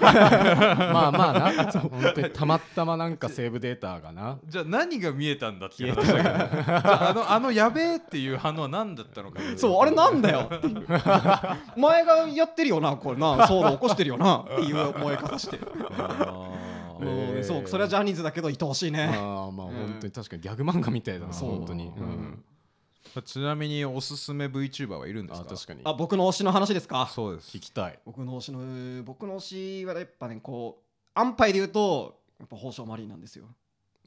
[0.92, 1.72] まあまあな。
[1.72, 2.30] 本当に。
[2.30, 4.38] たまたまなんかセーブデータがな。
[4.46, 6.72] じゃあ何が見えたんだって話だけど。
[6.72, 9.40] ああのあのやべえっていう反応は何だったのか。
[9.56, 10.86] そうあれなんだよっていう。
[11.76, 13.18] お前がやってるよなこれ。
[13.18, 15.58] な騒動起こしてるよなっていう思い方して。
[15.98, 16.02] あ
[17.00, 17.34] もうー。
[17.36, 19.10] ねそうそれはジャニーズだけど愛おしいね。
[19.10, 21.50] ああまあ本当に確かにギャグ漫画みたいだなそう。
[21.50, 22.44] 本当に、ううんん
[23.24, 25.46] ちなみにおすすめ VTuber はいるんですか？
[25.50, 25.80] あ確かに。
[25.84, 27.08] あ僕の推しの話ですか？
[27.14, 27.56] そうです。
[27.56, 27.98] 聞きたい。
[28.04, 33.46] 僕の推しの僕の推しはやっぱねこう安牌で言うとやっぱ宝生マリンなんですよ。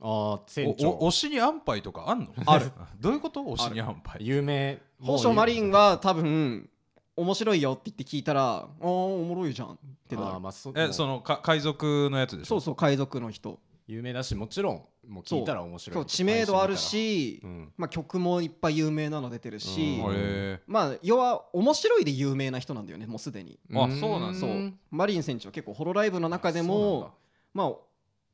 [0.02, 0.92] ああ船おお長。
[1.08, 2.28] 推しに安牌とかあんの？
[2.46, 2.72] ある。
[3.00, 3.42] どういうこと？
[3.42, 4.18] 推しに安牌。
[4.26, 6.70] 有名宝生マリンンは多分
[7.16, 9.78] 面白いよって言って聞いたらあーおもろいじゃんっ
[10.08, 10.28] てなる。
[10.28, 12.50] あーまあそえそのか海賊のやつでしょ？
[12.50, 13.60] そうそう海賊の人
[13.92, 16.06] 有名だしもちろんもう聞いたら面白い。
[16.06, 17.74] 知名度あるし、うん。
[17.76, 20.16] まあ、曲もいっぱい有名なの出てるし、うん。
[20.16, 23.60] へまあ要は面白いで有名な人なんだよねもうすでに。
[23.74, 24.40] あそうなんだ。
[24.40, 24.74] そう。
[24.92, 27.12] マリン船長は結構ホロライブの中でもだ。
[27.54, 27.74] まあ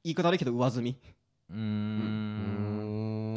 [0.03, 0.95] 言い方悪いけど上積み。
[1.49, 2.76] うーん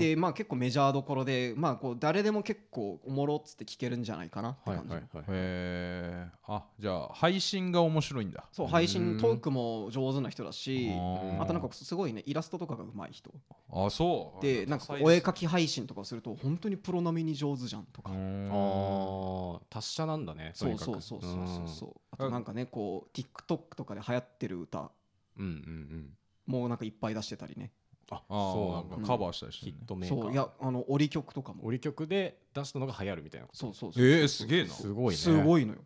[0.01, 5.03] でまあ結構メジャーどころでまあこう誰でも結構おもろっつって聞けるんじゃないかなってはい感じ、はい。
[5.12, 8.44] はいへえあじゃあ配信が面白いんだ。
[8.53, 10.90] そう配信トークも上手な人だし
[11.38, 13.30] あとなんかすごいねイラストとかが上手い人。
[13.72, 14.42] あそう。
[14.42, 18.11] でなんかお絵描き配信とかすると本当にプロ並みに上手じゃんとか。
[18.11, 20.86] ああ達者なんだねとそうにかく。
[20.86, 24.90] そうそうそうそうそうあとなんかねこう TikTok とかで流行ってる歌。
[25.38, 26.11] うんうんうん。
[26.46, 27.70] もうなんかいっぱい出してたりね
[28.11, 29.07] あそうなんだ。
[29.07, 30.23] カバーしたりしてヒットメーカー。
[30.23, 30.33] そう。
[30.33, 31.65] いやあの折り曲とかも。
[31.65, 33.59] 折り曲で出したのが流行るみたいなこと。
[33.59, 34.71] そうそうそうえー、すげえな。
[34.71, 35.17] すごいね。
[35.17, 35.81] すごいのよ。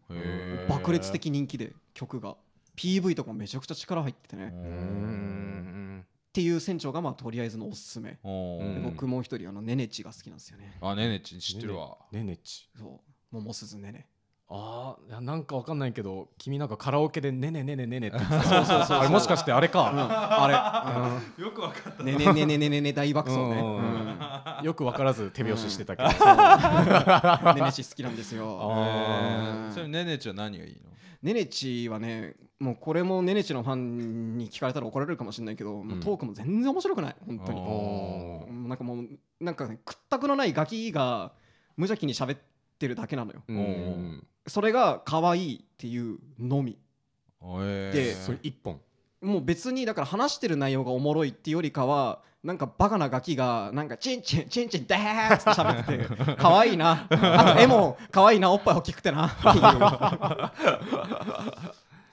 [0.68, 2.36] 爆裂的人気で曲が。
[2.76, 4.52] PV とかもめちゃくちゃ力入っててね。
[4.52, 6.04] うん。
[6.32, 8.18] ていう船長がまあとりあえずのおすすめ。
[8.82, 10.76] 僕もう一人あのねねちが好きなんですよね。
[10.80, 11.96] あねねち知ってるわ。
[12.10, 13.14] ねねちそう。
[13.30, 14.08] 桃鈴ねね
[14.56, 18.18] ああなんかわかんないけど君なんかカラオケでねねねねねねって。
[18.18, 18.98] 言ってたそうそうそう。
[18.98, 19.72] あれもしかしてあれうん。
[19.72, 22.02] かあ よくわかった。
[22.04, 23.46] れねねねねねねね大爆走ね。
[23.60, 24.04] うんうん
[24.62, 26.08] よくわからず手拍子してたけど。
[27.54, 28.72] ねねち好きなんですよ。
[29.72, 30.90] それねねちは何がいいの？
[31.22, 37.16] ねねちはねもうこれもねねちのファンに聞かれたら怒られるかもしれないけど、トークも全然面白くない。
[37.26, 38.68] 本当に。
[38.68, 39.08] なんかもう
[39.40, 41.32] なんかね屈託のないガキが
[41.76, 42.38] 無邪気に喋っ
[42.78, 43.42] てるだけなのよ。
[43.48, 46.78] うんうんそれが可愛いっていうのみ。
[47.42, 47.92] えー。
[47.92, 48.80] でそれ一本。
[49.20, 57.06] もう別にだから話してる内容がおもろいっていうよりかはなんかバカなガキがなんかチンチンチンチンダーッって喋ってて 可愛いな。
[57.10, 59.54] あと絵も可愛いなおっぱい大きくてなっていう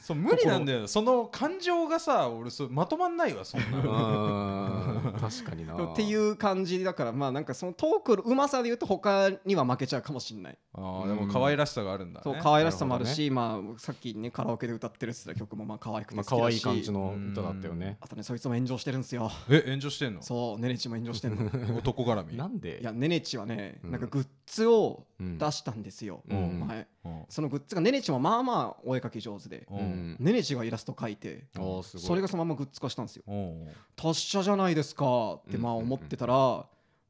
[0.02, 5.76] そう無理なんだよその感情がさ俺そうまとまんないわそんな確かにな。
[5.94, 10.58] っていう感じだからまあなんかそのトークのうまさで言うと他には負けちゃうかもしれない。
[10.74, 12.24] あーでも可愛らしさがあるんだね。
[12.24, 17.98] そう可愛らしさもあるしまあさっきねカラオケで歌ってるって言ってた曲もまあ可愛くてま好きだしあ可愛い感じの歌だったよね。
[18.02, 19.32] あとねそいつも炎上してるんですよ。
[19.50, 20.22] え炎上してんの？
[20.24, 21.46] そうねねちも炎上してんの。
[21.78, 22.38] 男絡み？
[22.38, 22.80] なんで？
[22.82, 23.92] いやねねちはねうん。
[23.92, 25.38] なんかグッズをうん。
[25.38, 26.66] 出したんですよ、うん。
[26.68, 26.88] 前。
[27.06, 27.24] うん。
[27.30, 29.68] そのグッズがねねちもまあまあお絵描き上手で。
[29.70, 30.18] ううんん。
[30.20, 31.46] ねねちがイラスト描いて
[31.84, 33.24] それがそのままグッズ化したんですよ。
[33.28, 33.32] う。
[33.32, 36.66] ん達者じゃないですかってまあ思ってたら、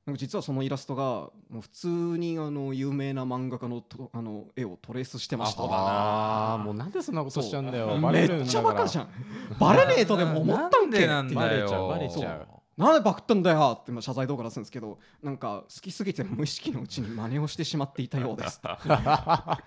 [0.06, 5.64] なんか実はそのイラストがもう普通にあの有名な漫画家のとあの絵をトレースしてました。
[5.64, 7.88] ああもうなんでそんなことしちゃうんだよ。
[8.00, 9.10] バめレるんだっちゃバカじゃん。
[9.60, 11.68] バレねえとでも思ったんけなんでなんだよ。
[11.68, 18.60] バレちゃうバレちゃうなんでバクったんだよって今謝罪動画出すんですけどなんか好きすぎて無意識のうちに真似をしてしまっていたようです。
[18.64, 19.60] バカ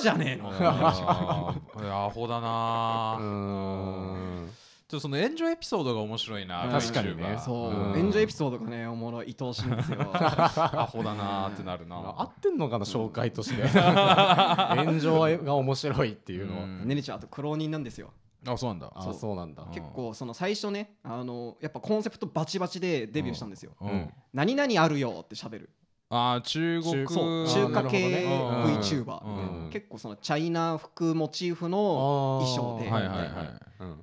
[0.00, 0.50] じゃねえの。
[0.50, 3.18] アホだな。
[3.18, 4.48] う
[4.86, 7.40] ちょっとその炎上エピソードが面白いな確かにね。
[7.44, 7.70] そう。
[7.70, 7.92] うん。
[7.94, 9.98] 炎上エピソードがねおもろい愛おしいんですよ。
[10.14, 11.96] アホだなーってなるな。
[11.96, 13.66] 合ってんのかな紹介として。
[13.66, 16.64] 炎上が面白いっていうのは。
[16.64, 16.86] うん。
[16.86, 18.12] ねねちゃんあと苦労人なんですよ
[18.46, 18.92] あそうなんだ。
[18.94, 19.62] あそうなんだ。
[19.64, 19.70] うん。
[19.70, 23.72] 結構その最初ねあのやっぱコンセプトバチバチでデビューしたんですよ。
[23.80, 24.12] うん。
[24.32, 25.70] 何々あるよって喋る。
[26.10, 27.08] あー中国。
[27.08, 27.48] そう。
[27.48, 28.78] 中華系なるほどね。
[28.78, 29.70] VTuber うん。
[29.70, 32.90] 結構そのチャイナ服モチーフの衣装で。
[32.90, 33.60] はいはいはい。
[33.80, 33.94] うん。
[33.94, 33.96] っ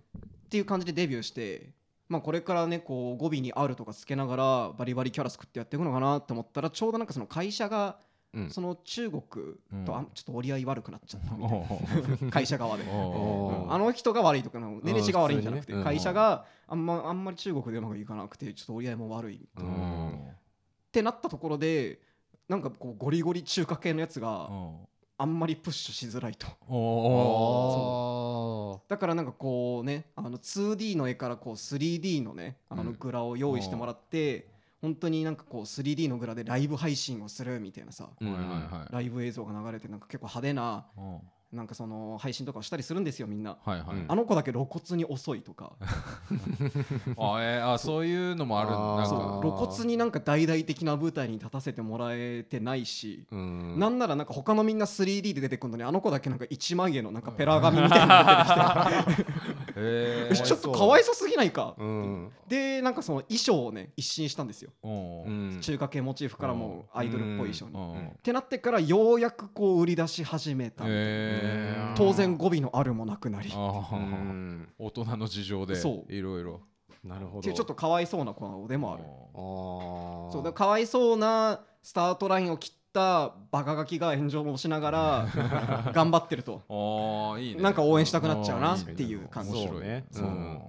[0.49, 1.69] ていう感じでデビューして
[2.09, 7.99] まあこれからねこう語尾に「ある」とかつけながらバリバリキャラ作ってやっていくのかなって思ったらちょうどなんかその会社が
[8.33, 8.49] うん。
[8.49, 9.21] その中国
[9.85, 10.05] とあうん。
[10.13, 12.31] ちょっと折り合い悪くなっちゃったみたいな。
[12.31, 12.83] 会社側で。
[12.87, 12.99] おう。
[12.99, 19.39] おーあの人が悪いとかのねねちが悪いんじゃなくて会社があんまあんまり中国でうまくいかなくてちょっと折り合いも悪いっ
[20.91, 21.99] てなったところで
[22.47, 24.77] なんかこうゴリゴリ中華系のやつがうん。
[25.17, 26.47] あんまりプッシュしづらいと。
[28.87, 34.47] だからなんかこうねあの 2D の絵からこう 3D のねあのグラを用意してもらって、
[34.81, 38.09] 本当になんかこう 3D のグラでライブ配信をするみたいなさ、
[38.89, 41.19] ライブ映像が流れてなんか結構派手なうん。
[41.51, 43.57] なんかその配信とかをしたりするんですよみんな。
[43.65, 43.97] はいはい。
[43.97, 45.73] うんあの子だけ露骨に遅いとか。
[45.81, 49.39] あえーあそういうのもあるなんか。
[49.41, 53.77] 露骨になんか大々的な舞台に立たせてもらえてないし、うん。
[53.77, 59.41] なんならなんか他のみんな 3D で出てくるのにあの子だけなんか一枚絵のなんかペラ紙みたいなの出てきて。
[59.41, 62.31] え えちょっとかわいそすぎないか、うん。
[62.47, 64.71] でなんかその衣装をね一新したんですよ、
[65.61, 68.17] 中華系モチーフからもうアイドルっぽい衣装に、っうん。
[68.23, 70.83] てなってからようやくこう売り出し始めた
[71.95, 73.51] 当然語尾のあるもなくなり。
[73.51, 76.13] 大人の事情でそう。
[76.13, 76.61] いろいろ。
[77.03, 77.41] なるほど。
[77.41, 79.03] ていうちょっとかわいそうな子でもある。
[79.05, 80.31] あー。
[80.31, 85.27] そうだかわいそうなスタートラインを切ったバカガキが炎上もしながら
[85.93, 86.61] 頑張ってると。
[86.69, 87.61] ああいいね。
[87.61, 89.51] なんか応援したくなっちゃうなっていう感じ。
[89.51, 89.77] 面白い。
[89.77, 90.05] そうね。
[90.11, 90.61] そううん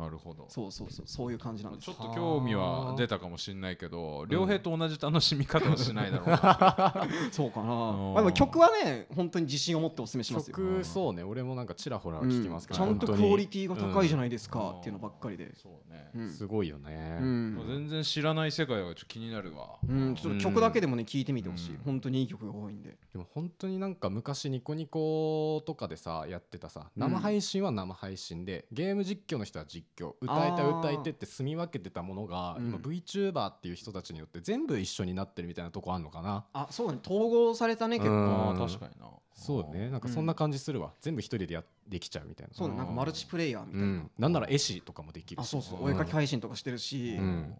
[0.00, 0.46] なるるほど。
[0.48, 1.84] そうそうそうそういう感じなんです。
[1.86, 7.06] ちょっと興味は出たかもしれないけど良平と同じ楽しみ方はしないだろうな。
[7.30, 7.72] そうかな。
[7.72, 8.14] うん。
[8.14, 10.56] まあでも曲はね本当に自信を持ってお勧めしますよ。
[10.56, 11.22] 曲そうね。
[11.22, 14.52] 俺もなんかちらほらうん聞きますけど、ちゃんとクオリティが高いじゃないですうん。
[14.52, 15.54] かっていうのばっかりで。
[15.54, 16.10] そうね。
[16.14, 16.30] うん。
[16.30, 17.64] すごいよね、うん。
[17.68, 19.78] 全然知らない世界がちょっと気になるわ。
[19.86, 21.82] うん、ちょっと曲だけでもね聴いてみてほしい、うん。
[21.84, 22.96] 本当にいい曲が多いんで。
[23.12, 32.68] でも本当になんか昔ニコニコとかでさやってたさ生配信は生配信で、ゲーム実況の人は実況歌い手は歌い手って住み分けてたものが、うん。
[32.68, 36.44] 今 VTuber っていう人たちによって全部一緒になってるみたいなとこあんのかな？
[36.52, 37.00] あそうだね。
[37.04, 39.08] 統合されたね結構、確かにな。
[39.34, 39.90] そうね。
[39.90, 42.54] なんかそんな感じするわ、全部一人でやできちゃうみたいな。
[42.54, 45.44] そうなんかマルチプレイヤーみたいな、うん、なんなら絵師とかもできるし。
[45.44, 45.80] あそうそう。
[45.80, 47.54] うんお絵かき配信とかしてるし、うん。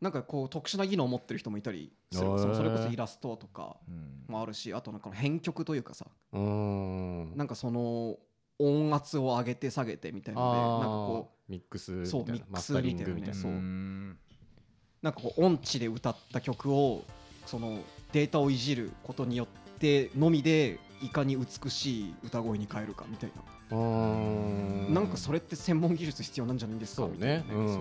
[0.00, 2.26] なんかこう特殊な技能を持ってる人もいたりする。
[2.26, 4.24] そうそれこそイラストとかうん。
[4.28, 6.06] もあるしあとなんか編曲というかさ。
[6.32, 7.36] うーん。
[7.36, 8.16] なんかその
[8.58, 13.14] 音圧を上げて下げてみたいなのでなんかこうミックスそうミックスみたいな。
[13.14, 13.52] みたいなそう。
[13.52, 17.04] なんかこう音痴で歌った曲を
[17.46, 17.78] その
[18.12, 19.46] データをいじることによっ
[19.78, 23.30] てのみでいかに美しい歌声に変えるかみたい
[23.70, 24.90] な、うー。
[24.90, 27.34] んなんかそれって専門技術必要なんじゃないですかみたいな。
[27.36, 27.44] ね。
[27.50, 27.80] うんそ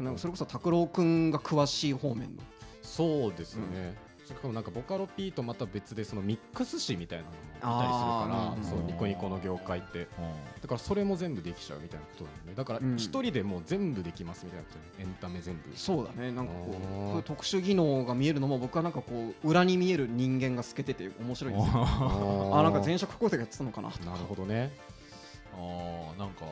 [0.00, 2.42] うなんかそれこそ拓郎くんが詳しい方面の。
[2.82, 3.96] そうですね、
[4.32, 10.08] しかもなんかボカロ P とまた別でそのミックス誌みたいなのもいたりするからそうニコニコの業界って。
[10.60, 12.96] だからそれも全部できちゃうみたいなことなんでだからうん。
[12.96, 15.62] 一人でもう全部できますみたいなことエンタメ全部。
[15.74, 16.30] そうだね。
[16.32, 21.84] なんかこう特殊技能が見えるのも僕はなんかこう裏に見える人間が透けてて面白いんですよ。
[21.84, 24.72] ああなんか前職工程がやってたのかななるほどね。
[25.54, 26.44] あーなんか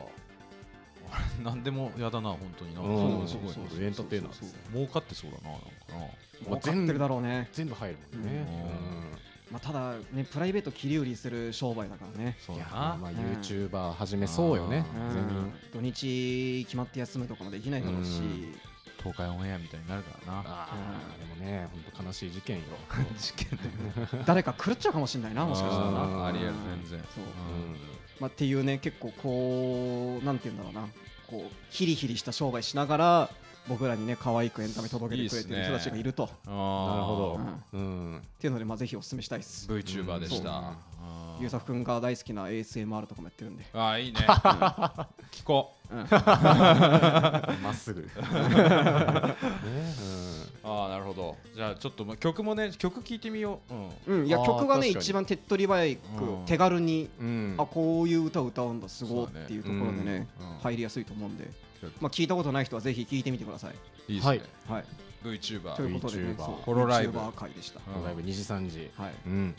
[1.43, 2.75] 何でもやだな本当に。
[2.75, 3.27] なうん。
[3.27, 3.53] すごい。
[3.53, 5.67] そうエンターテイナー儲かってそうだななんか
[6.45, 6.49] な。
[6.49, 8.45] 分かってるだろうね、全部入るもんね。
[9.47, 9.53] うん。
[9.53, 12.37] まあ、ただねプライベート切り売りする商売だからね。
[12.39, 12.71] そうだな。
[12.99, 14.85] まあ YouTuber 始めそうよね。
[14.95, 15.13] うん。
[15.13, 15.53] 全員。
[15.73, 18.55] 土日決まって休むとかもできないだろうし、うん。
[18.97, 20.43] 東海オンエアみたいになるからな。
[20.45, 22.63] あーでもね本当悲しい事件よ。
[23.17, 26.53] 事件で 誰か狂っちゃうかもしれないなもしかしたらありえる
[26.87, 27.03] 全然
[28.21, 30.87] まあ、っていうね結構こうなんて言うんだろうな。
[31.27, 33.29] こうヒリヒリした商売しながら
[33.67, 36.23] 僕らにね可愛くエンタメ届けてくれてる人たちがいると。
[36.23, 37.39] なるほど。
[37.73, 37.79] うん。
[37.79, 37.83] う
[38.15, 38.17] ん。
[38.17, 39.71] っていうのでまあぜひお勧めしたいです。
[39.71, 40.49] VTuber でした。
[40.49, 41.41] うんあー。
[41.41, 43.65] ゆうさくくんが大好きな ASMR とかもやってるんで。
[43.73, 44.19] あーいいね。
[45.31, 45.81] 聞こう。
[45.93, 48.01] まっすぐ。
[48.01, 48.07] ね
[50.63, 51.37] ああなるほど。
[51.55, 53.73] じゃあちょっとま曲もね曲聴いてみよう。
[54.09, 54.19] うん。
[54.21, 54.27] うん。
[54.27, 56.45] いや曲がね一番手っ取り早くうん。
[56.45, 57.09] 手軽に
[57.57, 60.57] あこういう歌を歌うんだすごいっていうところでねうん。
[60.59, 61.49] 入りやすいと思うんで
[61.99, 63.75] まあ聞いたことない人はぜひ聞いてみてください。
[64.07, 64.29] いいですね。
[64.29, 64.41] はい。
[64.67, 64.85] はい。
[65.23, 67.17] VTuber ということでね VTuber そうホロライブ。
[67.17, 67.79] VTuber 会でした。
[67.95, 68.03] うん。
[68.03, 68.91] ライブ2時3時。
[68.97, 69.13] はい。
[69.25, 69.55] うん。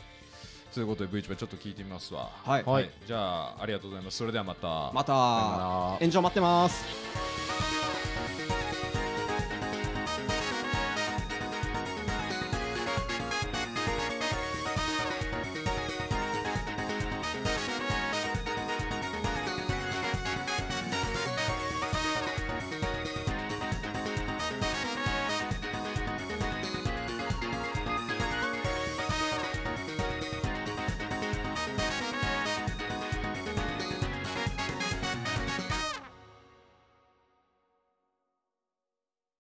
[0.75, 2.31] ということで VTuber ちょっと聞いてみますわ。
[2.45, 2.65] はい。
[2.65, 2.91] はい。
[3.07, 4.17] じゃあありがとうございます。
[4.19, 4.93] それではまた。
[4.93, 5.97] また。
[5.99, 7.62] 炎上待ってます